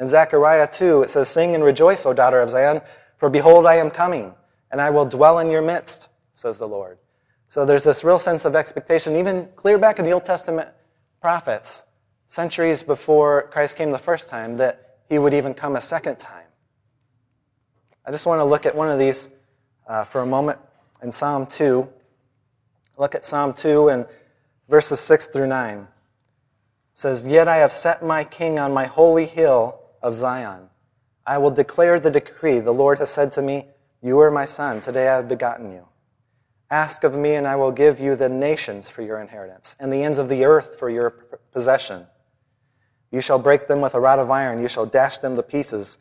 In 0.00 0.08
Zechariah 0.08 0.66
2, 0.66 1.02
it 1.02 1.10
says, 1.10 1.28
Sing 1.28 1.54
and 1.54 1.62
rejoice, 1.62 2.04
O 2.04 2.12
daughter 2.12 2.40
of 2.40 2.50
Zion, 2.50 2.80
for 3.18 3.30
behold, 3.30 3.66
I 3.66 3.76
am 3.76 3.90
coming, 3.90 4.34
and 4.70 4.80
I 4.80 4.90
will 4.90 5.06
dwell 5.06 5.38
in 5.38 5.50
your 5.50 5.62
midst 5.62 6.08
says 6.34 6.58
the 6.58 6.68
Lord. 6.68 6.98
So 7.48 7.64
there's 7.64 7.84
this 7.84 8.04
real 8.04 8.18
sense 8.18 8.44
of 8.44 8.54
expectation, 8.54 9.16
even 9.16 9.48
clear 9.54 9.78
back 9.78 9.98
in 9.98 10.04
the 10.04 10.10
Old 10.10 10.24
Testament 10.24 10.68
prophets, 11.20 11.84
centuries 12.26 12.82
before 12.82 13.48
Christ 13.52 13.76
came 13.76 13.90
the 13.90 13.98
first 13.98 14.28
time, 14.28 14.56
that 14.58 14.98
he 15.08 15.18
would 15.18 15.32
even 15.32 15.54
come 15.54 15.76
a 15.76 15.80
second 15.80 16.18
time. 16.18 16.43
I 18.06 18.10
just 18.10 18.26
want 18.26 18.40
to 18.40 18.44
look 18.44 18.66
at 18.66 18.74
one 18.74 18.90
of 18.90 18.98
these 18.98 19.30
uh, 19.88 20.04
for 20.04 20.20
a 20.20 20.26
moment 20.26 20.58
in 21.02 21.10
Psalm 21.10 21.46
2. 21.46 21.88
Look 22.98 23.14
at 23.14 23.24
Psalm 23.24 23.54
2 23.54 23.88
and 23.88 24.06
verses 24.68 25.00
6 25.00 25.28
through 25.28 25.46
9. 25.46 25.78
It 25.78 25.86
says, 26.92 27.24
Yet 27.24 27.48
I 27.48 27.56
have 27.56 27.72
set 27.72 28.04
my 28.04 28.22
king 28.22 28.58
on 28.58 28.74
my 28.74 28.84
holy 28.84 29.24
hill 29.24 29.80
of 30.02 30.12
Zion. 30.14 30.68
I 31.26 31.38
will 31.38 31.50
declare 31.50 31.98
the 31.98 32.10
decree. 32.10 32.60
The 32.60 32.74
Lord 32.74 32.98
has 32.98 33.08
said 33.08 33.32
to 33.32 33.42
me, 33.42 33.68
You 34.02 34.18
are 34.20 34.30
my 34.30 34.44
son. 34.44 34.80
Today 34.80 35.08
I 35.08 35.16
have 35.16 35.28
begotten 35.28 35.72
you. 35.72 35.86
Ask 36.70 37.04
of 37.04 37.16
me, 37.16 37.36
and 37.36 37.46
I 37.46 37.56
will 37.56 37.72
give 37.72 38.00
you 38.00 38.16
the 38.16 38.28
nations 38.28 38.90
for 38.90 39.00
your 39.00 39.20
inheritance, 39.20 39.76
and 39.80 39.92
the 39.92 40.02
ends 40.02 40.18
of 40.18 40.28
the 40.28 40.44
earth 40.44 40.78
for 40.78 40.90
your 40.90 41.10
possession. 41.52 42.06
You 43.10 43.20
shall 43.20 43.38
break 43.38 43.66
them 43.66 43.80
with 43.80 43.94
a 43.94 44.00
rod 44.00 44.18
of 44.18 44.30
iron, 44.30 44.60
you 44.60 44.68
shall 44.68 44.84
dash 44.84 45.18
them 45.18 45.36
to 45.36 45.42
pieces 45.42 45.98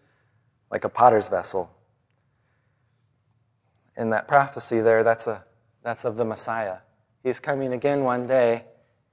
like 0.72 0.84
a 0.84 0.89
potter's 0.89 1.28
vessel. 1.28 1.70
In 3.95 4.10
that 4.10 4.27
prophecy 4.27 4.79
there, 4.82 5.03
that's, 5.03 5.27
a, 5.27 5.43
that's 5.84 6.06
of 6.06 6.17
the 6.17 6.25
Messiah. 6.25 6.77
He's 7.21 7.39
coming 7.39 7.73
again 7.73 8.03
one 8.03 8.27
day, 8.27 8.65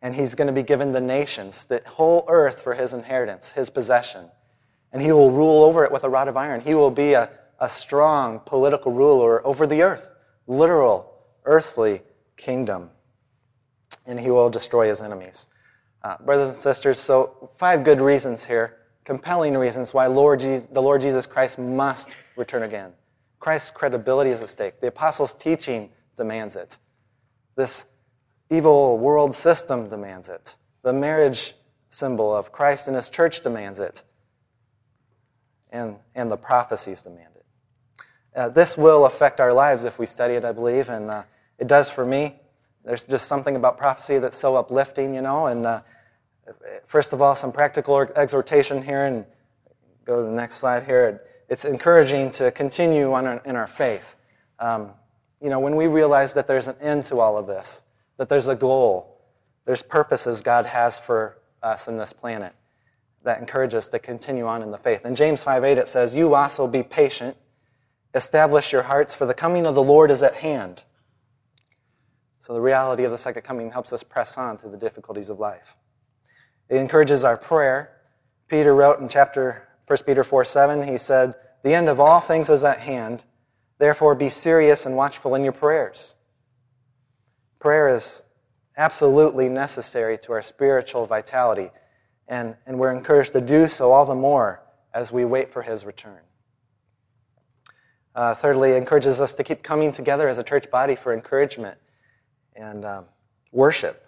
and 0.03 0.15
he's 0.15 0.35
going 0.35 0.47
to 0.47 0.53
be 0.53 0.63
given 0.63 0.93
the 0.93 1.01
nations, 1.01 1.67
the 1.67 1.83
whole 1.87 2.25
earth 2.29 2.63
for 2.63 2.75
his 2.75 2.93
inheritance, 2.93 3.53
his 3.53 3.71
possession. 3.71 4.27
And 4.93 5.03
he 5.03 5.13
will 5.13 5.31
rule 5.31 5.63
over 5.63 5.85
it 5.85 5.93
with 5.93 6.05
a 6.05 6.09
rod 6.09 6.29
of 6.29 6.37
iron. 6.37 6.61
He 6.61 6.75
will 6.75 6.91
be 6.91 7.13
a, 7.13 7.31
a 7.61 7.69
strong 7.69 8.41
political 8.41 8.93
ruler 8.93 9.47
over 9.47 9.67
the 9.67 9.83
earth, 9.83 10.11
literal 10.47 11.13
earthly 11.45 12.03
kingdom, 12.37 12.91
and 14.07 14.19
he 14.19 14.31
will 14.31 14.51
destroy 14.51 14.89
his 14.89 15.01
enemies. 15.01 15.49
Uh, 16.03 16.17
brothers 16.25 16.49
and 16.49 16.57
sisters, 16.57 16.99
so 16.99 17.51
five 17.55 17.85
good 17.85 18.01
reasons 18.01 18.47
here, 18.47 18.79
compelling 19.05 19.57
reasons 19.57 19.93
why 19.93 20.07
Lord 20.07 20.41
Jesus, 20.41 20.67
the 20.67 20.81
Lord 20.81 21.03
Jesus 21.03 21.27
Christ 21.27 21.59
must 21.59 22.17
return 22.37 22.63
again. 22.63 22.93
Christ's 23.41 23.71
credibility 23.71 24.31
is 24.31 24.43
at 24.43 24.51
stake. 24.51 24.81
The 24.81 24.89
apostles' 24.89 25.33
teaching 25.33 25.91
demands 26.17 26.57
it. 26.57 26.79
This 27.57 27.87
evil 28.51 28.99
world 28.99 29.35
system 29.35 29.89
demands 29.89 30.29
it. 30.29 30.57
The 30.83 30.93
marriage 30.93 31.55
symbol 31.89 32.35
of 32.35 32.53
Christ 32.53 32.87
and 32.87 32.95
his 32.95 33.09
church 33.09 33.41
demands 33.41 33.79
it. 33.79 34.03
And, 35.71 35.97
and 36.15 36.31
the 36.31 36.37
prophecies 36.37 37.03
demand 37.03 37.35
it. 37.37 37.45
Uh, 38.37 38.49
this 38.49 38.77
will 38.77 39.07
affect 39.07 39.41
our 39.41 39.53
lives 39.53 39.85
if 39.85 39.99
we 39.99 40.07
study 40.07 40.35
it, 40.35 40.45
I 40.45 40.53
believe, 40.53 40.89
and 40.89 41.11
uh, 41.11 41.23
it 41.59 41.67
does 41.67 41.91
for 41.91 42.05
me. 42.05 42.37
There's 42.85 43.05
just 43.05 43.27
something 43.27 43.57
about 43.57 43.79
prophecy 43.79 44.19
that's 44.19 44.37
so 44.37 44.57
uplifting, 44.57 45.15
you 45.15 45.21
know. 45.21 45.47
And 45.47 45.67
uh, 45.67 45.81
first 46.87 47.13
of 47.13 47.23
all, 47.23 47.35
some 47.35 47.53
practical 47.53 48.01
exhortation 48.17 48.83
here, 48.83 49.07
and 49.07 49.25
go 50.05 50.17
to 50.17 50.23
the 50.23 50.35
next 50.35 50.57
slide 50.57 50.85
here. 50.85 51.23
It's 51.51 51.67
encouraging 51.67 52.31
to 52.33 52.51
continue 52.51 53.13
on 53.13 53.27
our, 53.27 53.43
in 53.45 53.57
our 53.57 53.67
faith. 53.67 54.17
Um, 54.59 54.93
you 55.43 55.51
know, 55.51 55.61
when 55.61 55.77
we 55.77 55.87
realize 55.87 56.33
that 56.33 56.47
there's 56.47 56.69
an 56.69 56.77
end 56.81 57.05
to 57.05 57.21
all 57.21 57.37
of 57.37 57.47
this, 57.47 57.83
that 58.17 58.31
there's 58.31 58.49
a 58.49 58.57
goal, 58.57 59.21
there's 59.67 59.83
purposes 59.83 60.41
God 60.41 60.65
has 60.65 60.99
for 60.99 61.37
us 61.63 61.89
in 61.89 61.99
this 61.99 62.15
planet 62.15 62.55
that 63.25 63.39
encourage 63.39 63.75
us 63.75 63.89
to 63.89 63.99
continue 63.99 64.47
on 64.47 64.63
in 64.63 64.71
the 64.71 64.79
faith. 64.79 65.05
In 65.05 65.15
James 65.15 65.43
5 65.43 65.63
8, 65.63 65.77
it 65.77 65.89
says, 65.89 66.17
You 66.17 66.35
also 66.35 66.67
be 66.67 66.83
patient 66.83 67.37
Establish 68.15 68.73
your 68.73 68.83
hearts, 68.83 69.15
for 69.15 69.25
the 69.25 69.35
coming 69.35 69.67
of 69.67 69.75
the 69.75 69.83
Lord 69.83 70.11
is 70.11 70.23
at 70.23 70.35
hand. 70.35 70.83
So 72.41 72.53
the 72.53 72.61
reality 72.61 73.05
of 73.05 73.13
the 73.13 73.19
second 73.19 73.43
coming 73.43 73.71
helps 73.71 73.93
us 73.93 74.03
press 74.03 74.37
on 74.37 74.59
through 74.59 74.73
the 74.73 74.77
difficulties 74.77 75.31
of 75.31 75.39
life. 75.39 75.77
It 76.69 76.77
encourages 76.77 77.23
our 77.23 77.37
prayer. 77.37 77.91
Peter 78.49 78.75
wrote 78.75 78.99
in 79.01 79.09
chapter 79.09 79.69
1 79.91 79.99
Peter 80.07 80.23
4 80.23 80.45
7, 80.45 80.87
he 80.87 80.97
said, 80.97 81.35
The 81.65 81.75
end 81.75 81.89
of 81.89 81.99
all 81.99 82.21
things 82.21 82.49
is 82.49 82.63
at 82.63 82.79
hand. 82.79 83.25
Therefore, 83.79 84.15
be 84.15 84.29
serious 84.29 84.87
and 84.87 84.95
watchful 84.95 85.35
in 85.35 85.43
your 85.43 85.53
prayers. 85.53 86.15
Prayer 87.59 87.89
is 87.89 88.23
absolutely 88.77 89.49
necessary 89.49 90.17
to 90.19 90.33
our 90.33 90.43
spiritual 90.43 91.07
vitality, 91.07 91.71
and, 92.29 92.55
and 92.67 92.79
we're 92.79 92.93
encouraged 92.93 93.33
to 93.33 93.41
do 93.41 93.67
so 93.67 93.91
all 93.91 94.07
the 94.07 94.15
more 94.15 94.63
as 94.95 95.11
we 95.11 95.25
wait 95.25 95.53
for 95.53 95.63
his 95.63 95.85
return. 95.85 96.21
Uh, 98.15 98.33
thirdly, 98.33 98.77
encourages 98.77 99.21
us 99.21 99.35
to 99.35 99.43
keep 99.43 99.65
coming 99.65 99.91
together 99.91 100.29
as 100.29 100.39
a 100.39 100.45
church 100.45 100.71
body 100.71 100.95
for 100.95 101.13
encouragement 101.13 101.77
and 102.55 102.85
um, 102.85 103.07
worship. 103.51 104.07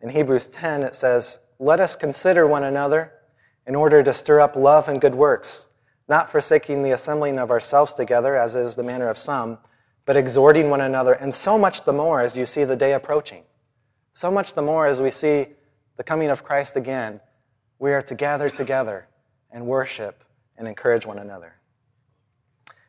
In 0.00 0.08
Hebrews 0.08 0.48
10, 0.48 0.82
it 0.82 0.96
says, 0.96 1.38
Let 1.60 1.78
us 1.78 1.94
consider 1.94 2.48
one 2.48 2.64
another 2.64 3.12
in 3.66 3.74
order 3.74 4.02
to 4.02 4.12
stir 4.12 4.40
up 4.40 4.56
love 4.56 4.88
and 4.88 5.00
good 5.00 5.14
works, 5.14 5.68
not 6.08 6.30
forsaking 6.30 6.82
the 6.82 6.92
assembling 6.92 7.38
of 7.38 7.50
ourselves 7.50 7.92
together, 7.92 8.36
as 8.36 8.54
is 8.54 8.74
the 8.74 8.82
manner 8.82 9.08
of 9.08 9.18
some, 9.18 9.58
but 10.06 10.16
exhorting 10.16 10.70
one 10.70 10.80
another, 10.80 11.12
and 11.12 11.34
so 11.34 11.56
much 11.56 11.84
the 11.84 11.92
more 11.92 12.20
as 12.20 12.36
you 12.36 12.44
see 12.44 12.64
the 12.64 12.76
day 12.76 12.94
approaching. 12.94 13.44
So 14.12 14.30
much 14.30 14.54
the 14.54 14.62
more 14.62 14.86
as 14.86 15.00
we 15.00 15.10
see 15.10 15.46
the 15.96 16.02
coming 16.02 16.30
of 16.30 16.42
Christ 16.42 16.76
again, 16.76 17.20
we 17.78 17.92
are 17.92 18.02
to 18.02 18.14
gather 18.14 18.48
together 18.48 19.06
and 19.50 19.66
worship 19.66 20.24
and 20.56 20.66
encourage 20.66 21.06
one 21.06 21.18
another. 21.18 21.54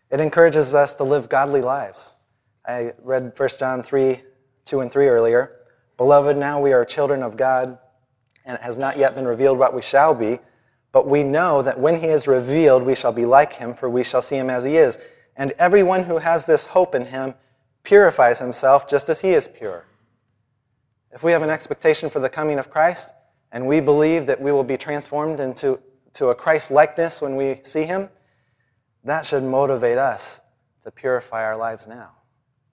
It 0.09 0.19
encourages 0.19 0.75
us 0.75 0.93
to 0.95 1.03
live 1.03 1.29
godly 1.29 1.61
lives. 1.61 2.17
I 2.65 2.93
read 3.01 3.33
1 3.37 3.49
John 3.59 3.81
3 3.83 4.21
2 4.65 4.79
and 4.81 4.91
3 4.91 5.07
earlier. 5.07 5.57
Beloved, 5.97 6.37
now 6.37 6.61
we 6.61 6.73
are 6.73 6.85
children 6.85 7.23
of 7.23 7.37
God, 7.37 7.77
and 8.45 8.55
it 8.55 8.61
has 8.61 8.77
not 8.77 8.97
yet 8.97 9.15
been 9.15 9.25
revealed 9.25 9.57
what 9.57 9.73
we 9.73 9.81
shall 9.81 10.13
be. 10.13 10.39
But 10.91 11.07
we 11.07 11.23
know 11.23 11.61
that 11.61 11.79
when 11.79 11.99
he 11.99 12.07
is 12.07 12.27
revealed, 12.27 12.83
we 12.83 12.95
shall 12.95 13.13
be 13.13 13.25
like 13.25 13.53
him, 13.53 13.73
for 13.73 13.89
we 13.89 14.03
shall 14.03 14.21
see 14.21 14.35
him 14.35 14.49
as 14.49 14.63
he 14.63 14.77
is. 14.77 14.97
And 15.37 15.53
everyone 15.57 16.03
who 16.03 16.17
has 16.17 16.45
this 16.45 16.65
hope 16.65 16.93
in 16.95 17.05
him 17.05 17.35
purifies 17.83 18.39
himself 18.39 18.87
just 18.87 19.09
as 19.09 19.21
he 19.21 19.29
is 19.29 19.47
pure. 19.47 19.85
If 21.11 21.23
we 21.23 21.31
have 21.31 21.41
an 21.41 21.49
expectation 21.49 22.09
for 22.09 22.19
the 22.19 22.29
coming 22.29 22.59
of 22.59 22.69
Christ, 22.69 23.13
and 23.51 23.67
we 23.67 23.81
believe 23.81 24.25
that 24.27 24.41
we 24.41 24.51
will 24.51 24.63
be 24.63 24.77
transformed 24.77 25.39
into 25.39 25.79
to 26.13 26.27
a 26.27 26.35
Christ 26.35 26.71
likeness 26.71 27.21
when 27.21 27.35
we 27.35 27.61
see 27.63 27.83
him, 27.83 28.09
that 29.03 29.25
should 29.25 29.43
motivate 29.43 29.97
us 29.97 30.41
to 30.83 30.91
purify 30.91 31.43
our 31.43 31.55
lives 31.55 31.87
now. 31.87 32.11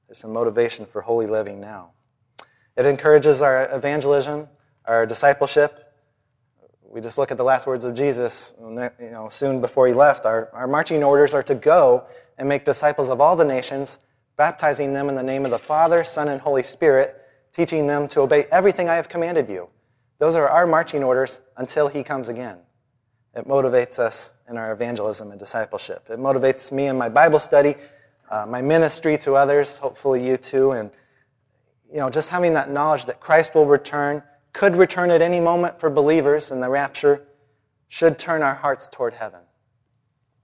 There's 0.07 0.19
some 0.19 0.33
motivation 0.33 0.87
for 0.87 1.01
holy 1.03 1.27
living 1.27 1.61
now. 1.61 1.91
It 2.77 2.87
encourages 2.87 3.43
our 3.43 3.69
evangelism, 3.75 4.49
our 4.85 5.07
discipleship. 5.07 5.88
We 6.99 7.03
just 7.03 7.17
look 7.17 7.31
at 7.31 7.37
the 7.37 7.45
last 7.45 7.69
words 7.69 7.85
of 7.85 7.95
Jesus, 7.95 8.55
you 8.61 8.91
know, 9.13 9.29
soon 9.29 9.61
before 9.61 9.87
he 9.87 9.95
left. 9.95 10.27
Our, 10.27 10.51
our 10.53 10.67
marching 10.67 11.05
orders 11.05 11.33
are 11.33 11.45
to 11.45 11.55
go 11.55 12.05
and 12.39 12.49
make 12.49 12.65
disciples 12.65 13.09
of 13.09 13.21
all 13.21 13.37
the 13.37 13.45
nations, 13.45 14.01
baptizing 14.37 14.95
them 14.95 15.09
in 15.09 15.15
the 15.15 15.23
name 15.23 15.45
of 15.45 15.53
the 15.53 15.61
Father, 15.61 16.03
Son, 16.03 16.27
and 16.27 16.41
Holy 16.41 16.65
Spirit, 16.65 17.23
teaching 17.53 17.87
them 17.87 18.09
to 18.09 18.23
obey 18.23 18.47
everything 18.51 18.89
I 18.89 18.97
have 18.97 19.09
commanded 19.09 19.49
you. 19.49 19.69
Those 20.19 20.35
are 20.35 20.49
our 20.49 20.67
marching 20.67 21.05
orders 21.05 21.41
until 21.57 21.87
he 21.87 22.03
comes 22.03 22.29
again. 22.29 22.59
It 23.33 23.47
motivates 23.47 24.01
us 24.01 24.33
in 24.51 24.57
our 24.57 24.73
evangelism 24.73 25.31
and 25.31 25.39
discipleship. 25.39 26.05
It 26.11 26.19
motivates 26.19 26.73
me 26.73 26.89
in 26.89 26.99
my 26.99 27.09
Bible 27.09 27.39
study, 27.39 27.77
uh, 28.29 28.45
my 28.45 28.61
ministry 28.61 29.17
to 29.19 29.37
others, 29.37 29.79
hopefully 29.79 30.27
you 30.27 30.37
too, 30.37 30.73
and 30.73 30.91
you 31.93 31.99
know, 31.99 32.11
just 32.11 32.29
having 32.29 32.55
that 32.55 32.73
knowledge 32.73 33.05
that 33.05 33.21
Christ 33.21 33.55
will 33.55 33.67
return, 33.67 34.21
could 34.59 34.75
return 34.75 35.09
at 35.12 35.23
any 35.23 35.38
moment 35.38 35.79
for 35.79 35.88
believers 35.88 36.51
in 36.51 36.59
the 36.59 36.68
rapture, 36.68 37.25
should 37.87 38.18
turn 38.18 38.42
our 38.42 38.57
hearts 38.57 38.88
toward 38.88 39.14
heaven. 39.14 39.38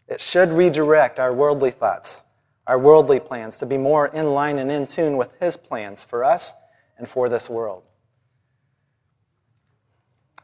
It 0.06 0.20
should 0.20 0.50
redirect 0.50 1.18
our 1.18 1.34
worldly 1.34 1.72
thoughts, 1.72 2.22
our 2.68 2.78
worldly 2.78 3.18
plans 3.18 3.58
to 3.58 3.66
be 3.66 3.76
more 3.76 4.06
in 4.06 4.32
line 4.32 4.60
and 4.60 4.70
in 4.70 4.86
tune 4.86 5.16
with 5.16 5.32
His 5.40 5.56
plans 5.56 6.04
for 6.04 6.22
us 6.22 6.54
and 6.96 7.08
for 7.08 7.28
this 7.28 7.50
world. 7.50 7.82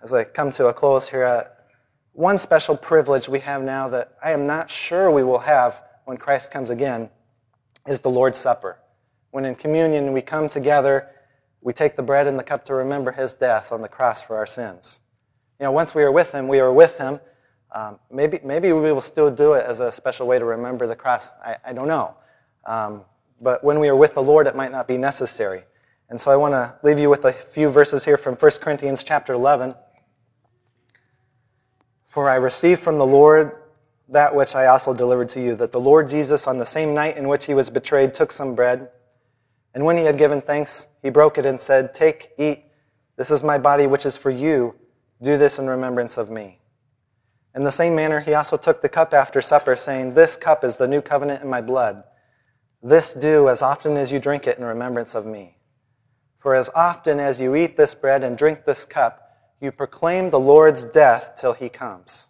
As 0.03 0.13
I 0.13 0.25
come 0.25 0.51
to 0.51 0.67
a 0.67 0.75
close 0.75 1.09
here, 1.09 1.25
uh, 1.25 1.45
one 2.13 2.39
special 2.39 2.77
privilege 2.77 3.29
we 3.29 3.39
have 3.39 3.63
now 3.63 3.89
that 3.91 4.17
I 4.21 4.33
am 4.33 4.45
not 4.45 4.69
sure 4.69 5.13
we 5.13 5.23
will 5.23 5.39
have 5.39 5.81
when 6.07 6.17
Christ 6.17 6.51
comes 6.51 6.71
again 6.71 7.09
is 7.87 8.01
the 8.01 8.11
Lord's 8.11 8.37
Supper. 8.37 8.81
When 9.31 9.45
in 9.45 9.55
communion 9.55 10.13
we 10.13 10.23
come 10.23 10.49
together, 10.49 11.09
we 11.63 11.73
take 11.73 11.97
the 11.97 12.03
bread 12.03 12.27
and 12.27 12.39
the 12.39 12.43
cup 12.43 12.65
to 12.67 12.75
remember 12.75 13.13
his 13.13 13.37
death 13.37 13.73
on 13.73 13.83
the 13.83 13.89
cross 13.89 14.23
for 14.23 14.37
our 14.37 14.47
sins. 14.47 15.03
You 15.59 15.65
know, 15.65 15.73
once 15.73 15.95
we 15.95 16.03
are 16.03 16.13
with 16.13 16.33
him, 16.33 16.49
we 16.49 16.59
are 16.61 16.73
with 16.73 16.97
him. 16.97 17.21
Um, 17.73 17.99
maybe, 18.11 18.41
maybe 18.43 18.73
we 18.73 18.93
will 18.93 19.01
still 19.01 19.31
do 19.31 19.53
it 19.53 19.65
as 19.65 19.81
a 19.81 19.93
special 19.93 20.27
way 20.27 20.39
to 20.39 20.45
remember 20.45 20.87
the 20.87 20.97
cross. 20.97 21.37
I, 21.45 21.57
I 21.65 21.73
don't 21.73 21.89
know. 21.89 22.17
Um, 22.65 23.05
but 23.41 23.63
when 23.63 23.79
we 23.79 23.89
are 23.89 23.97
with 23.97 24.15
the 24.15 24.23
Lord, 24.23 24.47
it 24.47 24.57
might 24.57 24.73
not 24.73 24.89
be 24.89 24.99
necessary. 24.99 25.65
And 26.09 26.21
so 26.21 26.31
I 26.31 26.37
want 26.37 26.55
to 26.55 26.75
leave 26.83 26.99
you 26.99 27.09
with 27.09 27.25
a 27.25 27.33
few 27.33 27.69
verses 27.69 28.05
here 28.05 28.17
from 28.17 28.35
1 28.35 28.51
Corinthians 28.61 29.05
chapter 29.05 29.33
11. 29.33 29.75
For 32.07 32.29
I 32.29 32.35
received 32.35 32.81
from 32.83 32.99
the 32.99 33.07
Lord 33.07 33.53
that 34.09 34.35
which 34.35 34.57
I 34.57 34.67
also 34.67 34.93
delivered 34.93 35.29
to 35.31 35.41
you, 35.41 35.55
that 35.57 35.71
the 35.71 35.81
Lord 35.81 36.09
Jesus, 36.09 36.49
on 36.49 36.59
the 36.59 36.67
same 36.67 36.95
night 36.95 37.17
in 37.17 37.29
which 37.29 37.47
he 37.47 37.55
was 37.55 37.71
betrayed, 37.71 38.13
took 38.13 38.33
some 38.33 38.57
bread. 38.57 38.89
And 39.75 39.85
when 39.85 39.97
he 39.97 40.05
had 40.05 40.19
given 40.19 40.41
thanks, 40.41 40.89
he 41.03 41.11
broke 41.11 41.39
it 41.39 41.47
and 41.47 41.61
said, 41.61 41.95
Take, 41.95 42.33
eat. 42.39 42.65
This 43.17 43.31
is 43.31 43.43
my 43.43 43.59
body, 43.59 43.87
which 43.87 44.07
is 44.07 44.17
for 44.17 44.31
you. 44.31 44.75
Do 45.23 45.37
this 45.37 45.59
in 45.59 45.69
remembrance 45.69 46.17
of 46.17 46.31
me. 46.31 46.61
In 47.55 47.63
the 47.63 47.73
same 47.73 47.95
manner, 47.95 48.21
he 48.21 48.35
also 48.35 48.57
took 48.57 48.81
the 48.81 48.89
cup 48.89 49.13
after 49.13 49.41
supper, 49.41 49.77
saying, 49.77 50.15
This 50.15 50.37
cup 50.37 50.65
is 50.65 50.77
the 50.77 50.89
new 50.89 51.01
covenant 51.01 51.43
in 51.43 51.51
my 51.51 51.61
blood. 51.61 52.05
This 52.83 53.13
do 53.13 53.49
as 53.49 53.61
often 53.61 53.97
as 53.97 54.11
you 54.11 54.19
drink 54.19 54.47
it 54.47 54.59
in 54.59 54.65
remembrance 54.65 55.15
of 55.15 55.27
me. 55.27 55.59
For 56.39 56.55
as 56.55 56.71
often 56.75 57.21
as 57.21 57.41
you 57.41 57.55
eat 57.55 57.77
this 57.77 57.95
bread 57.95 58.25
and 58.25 58.39
drink 58.39 58.65
this 58.65 58.87
cup, 58.87 59.37
you 59.61 59.71
proclaim 59.71 60.31
the 60.31 60.41
Lord's 60.41 60.85
death 60.85 61.35
till 61.37 61.53
he 61.53 61.69
comes. 61.69 62.29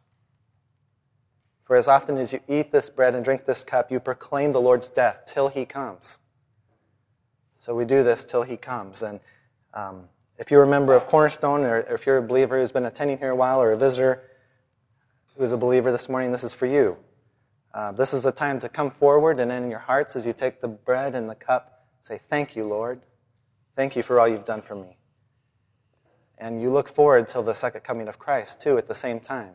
For 1.65 1.77
as 1.77 1.87
often 1.87 2.17
as 2.17 2.33
you 2.33 2.41
eat 2.49 2.73
this 2.73 2.91
bread 2.91 3.15
and 3.15 3.25
drink 3.25 3.45
this 3.45 3.63
cup, 3.63 3.93
you 3.93 4.01
proclaim 4.01 4.51
the 4.51 4.61
Lord's 4.61 4.91
death 4.91 5.23
till 5.25 5.47
he 5.47 5.65
comes. 5.65 6.19
So 7.61 7.75
we 7.75 7.85
do 7.85 8.03
this 8.03 8.25
till 8.25 8.43
he 8.43 8.57
comes. 8.57 9.03
And 9.03 9.21
um, 9.75 10.09
if 10.39 10.51
you're 10.51 10.63
a 10.63 10.67
member 10.67 10.95
of 10.95 11.07
Cornerstone, 11.07 11.61
or 11.61 11.81
if 11.81 12.07
you're 12.07 12.17
a 12.17 12.23
believer 12.23 12.59
who's 12.59 12.73
been 12.73 12.87
attending 12.87 13.19
here 13.19 13.33
a 13.33 13.37
while, 13.37 13.61
or 13.61 13.73
a 13.73 13.77
visitor 13.77 14.23
who's 15.37 15.53
a 15.53 15.59
believer 15.59 15.93
this 15.93 16.09
morning, 16.09 16.33
this 16.33 16.43
is 16.43 16.55
for 16.55 16.65
you. 16.65 16.97
Uh, 17.75 17.93
this 17.93 18.15
is 18.15 18.23
the 18.23 18.33
time 18.33 18.59
to 18.61 18.69
come 18.71 18.91
forward 18.91 19.41
and 19.41 19.53
in 19.53 19.69
your 19.69 19.79
hearts 19.79 20.17
as 20.17 20.25
you 20.25 20.33
take 20.33 20.63
the 20.63 20.69
bread 20.69 21.15
and 21.15 21.29
the 21.29 21.35
cup, 21.35 21.85
say, 22.01 22.17
Thank 22.17 22.57
you, 22.57 22.65
Lord. 22.65 23.03
Thank 23.77 23.95
you 23.95 24.03
for 24.03 24.19
all 24.19 24.27
you've 24.27 24.47
done 24.47 24.63
for 24.63 24.75
me. 24.75 24.97
And 26.39 26.63
you 26.63 26.71
look 26.71 26.89
forward 26.89 27.29
till 27.29 27.43
the 27.43 27.53
second 27.53 27.83
coming 27.83 28.09
of 28.09 28.19
Christ, 28.19 28.63
too, 28.63 28.79
at 28.79 28.89
the 28.89 28.95
same 28.95 29.21
time. 29.21 29.53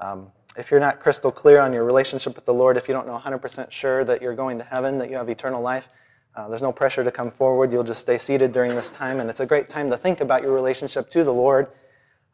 Um, 0.00 0.32
if 0.56 0.70
you're 0.70 0.80
not 0.80 0.98
crystal 0.98 1.30
clear 1.30 1.60
on 1.60 1.74
your 1.74 1.84
relationship 1.84 2.36
with 2.36 2.46
the 2.46 2.54
Lord, 2.54 2.78
if 2.78 2.88
you 2.88 2.94
don't 2.94 3.06
know 3.06 3.20
100% 3.22 3.70
sure 3.70 4.02
that 4.02 4.22
you're 4.22 4.34
going 4.34 4.56
to 4.56 4.64
heaven, 4.64 4.96
that 4.96 5.10
you 5.10 5.16
have 5.16 5.28
eternal 5.28 5.60
life, 5.60 5.90
uh, 6.34 6.48
there's 6.48 6.62
no 6.62 6.72
pressure 6.72 7.04
to 7.04 7.10
come 7.10 7.30
forward. 7.30 7.72
You'll 7.72 7.84
just 7.84 8.00
stay 8.00 8.16
seated 8.18 8.52
during 8.52 8.74
this 8.74 8.90
time, 8.90 9.20
and 9.20 9.28
it's 9.28 9.40
a 9.40 9.46
great 9.46 9.68
time 9.68 9.90
to 9.90 9.96
think 9.96 10.20
about 10.20 10.42
your 10.42 10.52
relationship 10.52 11.10
to 11.10 11.24
the 11.24 11.32
Lord. 11.32 11.68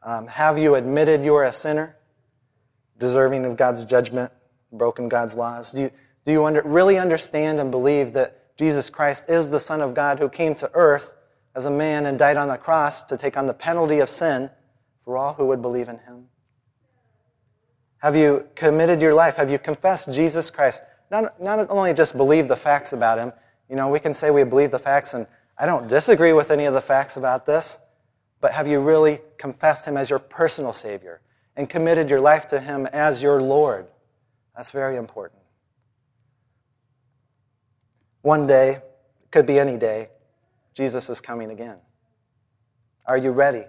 Um, 0.03 0.27
have 0.29 0.59
you 0.59 0.77
admitted 0.77 1.25
you 1.25 1.35
are 1.35 1.45
a 1.45 1.53
sinner, 1.53 1.97
deserving 2.99 3.45
of 3.45 3.57
God's 3.57 3.85
judgment, 3.85 4.33
broken 4.73 5.09
God's 5.09 5.35
laws? 5.35 5.73
Do 5.73 5.83
you, 5.83 5.91
do 6.25 6.33
you 6.33 6.45
under, 6.45 6.63
really 6.63 6.97
understand 6.97 7.59
and 7.59 7.71
believe 7.71 8.13
that 8.13 8.57
Jesus 8.57 8.89
Christ 8.89 9.25
is 9.29 9.51
the 9.51 9.61
Son 9.61 9.81
of 9.81 9.95
God 9.95 10.19
who 10.21 10.29
came 10.29 10.55
to 10.57 10.71
earth 10.75 11.15
as 11.55 11.65
a 11.65 11.71
man 11.71 12.07
and 12.07 12.19
died 12.19 12.37
on 12.37 12.49
the 12.49 12.57
cross 12.57 13.03
to 13.05 13.17
take 13.17 13.37
on 13.37 13.47
the 13.47 13.55
penalty 13.55 13.99
of 13.99 14.09
sin 14.09 14.51
for 15.05 15.17
all 15.17 15.35
who 15.35 15.47
would 15.47 15.63
believe 15.63 15.89
in 15.89 15.99
him? 15.99 16.27
Have 17.99 18.15
you 18.15 18.47
committed 18.55 19.03
your 19.03 19.15
life? 19.15 19.37
Have 19.37 19.51
you 19.51 19.59
confessed 19.59 20.13
Jesus 20.13 20.51
Christ? 20.51 20.85
Not, 21.11 21.43
not 21.43 21.69
only 21.69 21.95
just 21.95 22.17
believe 22.17 22.47
the 22.47 22.57
facts 22.57 22.93
about 22.93 23.19
him, 23.19 23.33
you 23.69 23.77
know, 23.77 23.89
we 23.89 24.01
can 24.01 24.15
say 24.15 24.31
we 24.31 24.45
believe 24.45 24.71
the 24.71 24.79
facts, 24.79 25.15
and 25.15 25.27
I 25.59 25.67
don't 25.67 25.89
disagree 25.89 26.33
with 26.33 26.51
any 26.51 26.65
of 26.65 26.75
the 26.75 26.81
facts 26.81 27.17
about 27.17 27.47
this, 27.47 27.79
but 28.41 28.53
have 28.53 28.69
you 28.69 28.81
really 28.81 29.21
confessed 29.37 29.85
him 29.85 29.97
as 29.97 30.09
your 30.09 30.19
personal 30.19 30.73
Savior 30.73 31.21
and 31.57 31.69
committed 31.69 32.09
your 32.09 32.21
life 32.21 32.47
to 32.49 32.61
him 32.61 32.87
as 32.87 33.23
your 33.23 33.43
Lord? 33.43 33.87
That's 34.57 34.71
very 34.71 34.97
important. 34.97 35.41
One 38.23 38.47
day, 38.47 38.83
could 39.31 39.47
be 39.47 39.59
any 39.59 39.77
day, 39.77 40.09
Jesus 40.75 41.11
is 41.11 41.21
coming 41.21 41.51
again. 41.51 41.79
Are 43.07 43.19
you 43.19 43.31
ready? 43.31 43.65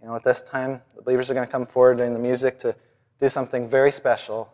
You 0.00 0.08
know, 0.08 0.16
at 0.16 0.24
this 0.24 0.42
time, 0.42 0.82
the 0.96 1.02
believers 1.02 1.30
are 1.30 1.34
going 1.34 1.46
to 1.46 1.52
come 1.52 1.64
forward 1.64 1.98
during 1.98 2.12
the 2.12 2.18
music 2.18 2.58
to 2.60 2.74
do 3.20 3.28
something 3.28 3.68
very 3.68 3.92
special, 3.92 4.52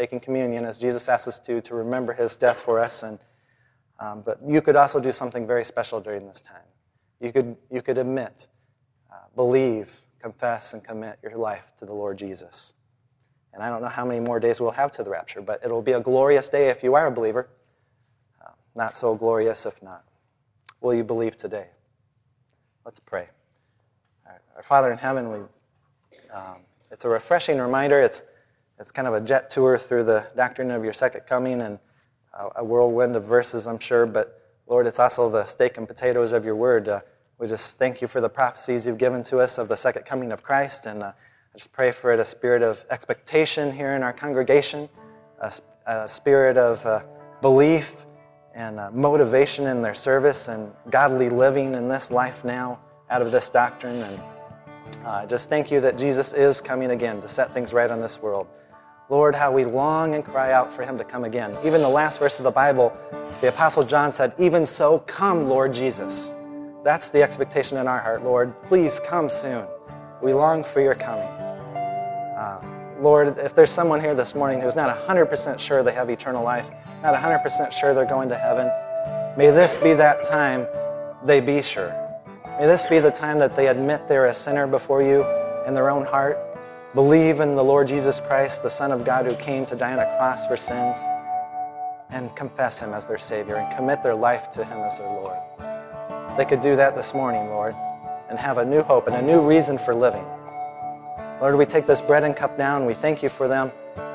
taking 0.00 0.18
communion 0.18 0.64
as 0.64 0.78
Jesus 0.78 1.10
asks 1.10 1.28
us 1.28 1.38
to, 1.40 1.60
to 1.60 1.74
remember 1.74 2.14
his 2.14 2.34
death 2.34 2.56
for 2.56 2.78
us. 2.78 3.02
And, 3.02 3.18
um, 3.98 4.22
but 4.22 4.38
you 4.46 4.62
could 4.62 4.74
also 4.74 4.98
do 4.98 5.12
something 5.12 5.46
very 5.46 5.62
special 5.62 6.00
during 6.00 6.26
this 6.26 6.40
time. 6.40 6.68
You 7.20 7.32
could, 7.32 7.54
you 7.70 7.82
could 7.82 7.98
admit, 7.98 8.48
uh, 9.12 9.16
believe, 9.36 9.92
confess, 10.18 10.72
and 10.72 10.82
commit 10.82 11.18
your 11.22 11.36
life 11.36 11.74
to 11.76 11.84
the 11.84 11.92
Lord 11.92 12.16
Jesus. 12.16 12.72
And 13.52 13.62
I 13.62 13.68
don't 13.68 13.82
know 13.82 13.88
how 13.88 14.06
many 14.06 14.20
more 14.20 14.40
days 14.40 14.58
we'll 14.58 14.70
have 14.70 14.90
to 14.92 15.02
the 15.02 15.10
rapture, 15.10 15.42
but 15.42 15.60
it'll 15.62 15.82
be 15.82 15.92
a 15.92 16.00
glorious 16.00 16.48
day 16.48 16.70
if 16.70 16.82
you 16.82 16.94
are 16.94 17.06
a 17.06 17.10
believer. 17.10 17.50
Not 18.74 18.96
so 18.96 19.14
glorious 19.14 19.66
if 19.66 19.82
not. 19.82 20.04
Will 20.80 20.94
you 20.94 21.04
believe 21.04 21.36
today? 21.36 21.66
Let's 22.86 23.00
pray. 23.00 23.28
Our 24.56 24.62
Father 24.62 24.90
in 24.92 24.96
heaven, 24.96 25.30
we, 25.30 25.38
um, 26.32 26.58
it's 26.90 27.04
a 27.04 27.08
refreshing 27.08 27.58
reminder. 27.58 28.00
It's, 28.00 28.22
it's 28.80 28.90
kind 28.90 29.06
of 29.06 29.12
a 29.12 29.20
jet 29.20 29.50
tour 29.50 29.76
through 29.76 30.04
the 30.04 30.26
doctrine 30.34 30.70
of 30.70 30.82
your 30.82 30.94
second 30.94 31.20
coming 31.26 31.60
and 31.60 31.78
a, 32.56 32.64
whirlwind 32.64 33.14
of 33.14 33.24
verses, 33.24 33.66
I'm 33.66 33.78
sure. 33.78 34.06
But 34.06 34.40
Lord, 34.66 34.86
it's 34.86 34.98
also 34.98 35.28
the 35.28 35.44
steak 35.44 35.76
and 35.76 35.86
potatoes 35.86 36.32
of 36.32 36.46
your 36.46 36.56
word. 36.56 36.88
Uh, 36.88 37.00
we 37.38 37.46
just 37.46 37.76
thank 37.78 38.00
you 38.00 38.08
for 38.08 38.22
the 38.22 38.28
prophecies 38.28 38.86
you've 38.86 38.98
given 38.98 39.22
to 39.24 39.38
us 39.38 39.58
of 39.58 39.68
the 39.68 39.76
second 39.76 40.06
coming 40.06 40.32
of 40.32 40.42
Christ. 40.42 40.86
And 40.86 41.02
uh, 41.02 41.12
I 41.54 41.58
just 41.58 41.72
pray 41.72 41.90
for 41.90 42.12
it, 42.12 42.20
a 42.20 42.24
spirit 42.24 42.62
of 42.62 42.82
expectation 42.90 43.70
here 43.70 43.96
in 43.96 44.02
our 44.02 44.14
congregation, 44.14 44.88
a, 45.40 45.52
a 45.86 46.08
spirit 46.08 46.56
of 46.56 46.84
uh, 46.86 47.02
belief 47.42 48.06
and 48.54 48.80
uh, 48.80 48.90
motivation 48.92 49.66
in 49.66 49.82
their 49.82 49.94
service 49.94 50.48
and 50.48 50.72
godly 50.88 51.28
living 51.28 51.74
in 51.74 51.88
this 51.88 52.10
life 52.10 52.44
now 52.46 52.80
out 53.10 53.20
of 53.20 53.30
this 53.30 53.50
doctrine. 53.50 54.02
And 54.02 54.20
uh, 55.04 55.26
just 55.26 55.50
thank 55.50 55.70
you 55.70 55.80
that 55.80 55.98
Jesus 55.98 56.32
is 56.32 56.62
coming 56.62 56.92
again 56.92 57.20
to 57.20 57.28
set 57.28 57.52
things 57.52 57.74
right 57.74 57.90
on 57.90 58.00
this 58.00 58.22
world. 58.22 58.46
Lord, 59.10 59.34
how 59.34 59.50
we 59.50 59.64
long 59.64 60.14
and 60.14 60.24
cry 60.24 60.52
out 60.52 60.72
for 60.72 60.84
him 60.84 60.96
to 60.96 61.02
come 61.02 61.24
again. 61.24 61.56
Even 61.64 61.82
the 61.82 61.88
last 61.88 62.20
verse 62.20 62.38
of 62.38 62.44
the 62.44 62.50
Bible, 62.52 62.96
the 63.40 63.48
Apostle 63.48 63.82
John 63.82 64.12
said, 64.12 64.32
Even 64.38 64.64
so, 64.64 65.00
come, 65.00 65.48
Lord 65.48 65.74
Jesus. 65.74 66.32
That's 66.84 67.10
the 67.10 67.20
expectation 67.20 67.76
in 67.76 67.88
our 67.88 67.98
heart, 67.98 68.22
Lord. 68.22 68.54
Please 68.62 69.00
come 69.00 69.28
soon. 69.28 69.66
We 70.22 70.32
long 70.32 70.62
for 70.62 70.80
your 70.80 70.94
coming. 70.94 71.26
Uh, 71.26 72.62
Lord, 73.00 73.36
if 73.38 73.52
there's 73.52 73.70
someone 73.70 74.00
here 74.00 74.14
this 74.14 74.36
morning 74.36 74.60
who's 74.60 74.76
not 74.76 74.96
100% 74.96 75.58
sure 75.58 75.82
they 75.82 75.92
have 75.92 76.08
eternal 76.08 76.44
life, 76.44 76.70
not 77.02 77.14
100% 77.14 77.72
sure 77.72 77.92
they're 77.92 78.04
going 78.04 78.28
to 78.28 78.38
heaven, 78.38 78.70
may 79.36 79.50
this 79.50 79.76
be 79.76 79.92
that 79.94 80.22
time 80.22 80.68
they 81.24 81.40
be 81.40 81.62
sure. 81.62 81.92
May 82.60 82.66
this 82.66 82.86
be 82.86 83.00
the 83.00 83.10
time 83.10 83.40
that 83.40 83.56
they 83.56 83.66
admit 83.66 84.06
they're 84.06 84.26
a 84.26 84.34
sinner 84.34 84.68
before 84.68 85.02
you 85.02 85.24
in 85.66 85.74
their 85.74 85.90
own 85.90 86.06
heart, 86.06 86.38
believe 86.94 87.40
in 87.40 87.54
the 87.54 87.62
Lord 87.62 87.88
Jesus 87.88 88.20
Christ, 88.20 88.62
the 88.62 88.70
Son 88.70 88.92
of 88.92 89.04
God 89.04 89.26
who 89.26 89.34
came 89.36 89.64
to 89.66 89.76
die 89.76 89.92
on 89.92 89.98
a 89.98 90.16
cross 90.16 90.46
for 90.46 90.56
sins, 90.56 91.06
and 92.10 92.34
confess 92.34 92.80
Him 92.80 92.92
as 92.92 93.04
their 93.04 93.18
Savior 93.18 93.56
and 93.56 93.76
commit 93.76 94.02
their 94.02 94.14
life 94.14 94.50
to 94.52 94.64
Him 94.64 94.78
as 94.78 94.98
their 94.98 95.08
Lord. 95.08 95.38
They 96.36 96.44
could 96.44 96.60
do 96.60 96.76
that 96.76 96.96
this 96.96 97.14
morning, 97.14 97.48
Lord, 97.48 97.74
and 98.28 98.38
have 98.38 98.58
a 98.58 98.64
new 98.64 98.82
hope 98.82 99.06
and 99.06 99.16
a 99.16 99.22
new 99.22 99.40
reason 99.40 99.78
for 99.78 99.94
living. 99.94 100.24
Lord, 101.40 101.56
we 101.56 101.66
take 101.66 101.86
this 101.86 102.00
bread 102.00 102.24
and 102.24 102.36
cup 102.36 102.58
now 102.58 102.76
and 102.76 102.86
we 102.86 102.94
thank 102.94 103.22
you 103.22 103.28
for 103.28 103.48
them 103.48 103.72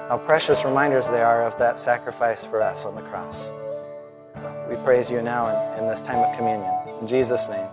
how 0.09 0.17
precious 0.17 0.63
reminders 0.63 1.07
they 1.07 1.23
are 1.23 1.43
of 1.43 1.57
that 1.57 1.80
sacrifice 1.80 2.45
for 2.45 2.61
us 2.61 2.86
on 2.86 2.93
the 2.95 3.01
cross. 3.01 3.51
We 4.69 4.76
praise 4.84 5.09
you 5.09 5.21
now 5.21 5.47
in, 5.47 5.84
in 5.84 5.89
this 5.89 6.01
time 6.01 6.17
of 6.17 6.36
communion. 6.36 6.71
In 7.01 7.07
Jesus' 7.07 7.49
name. 7.49 7.67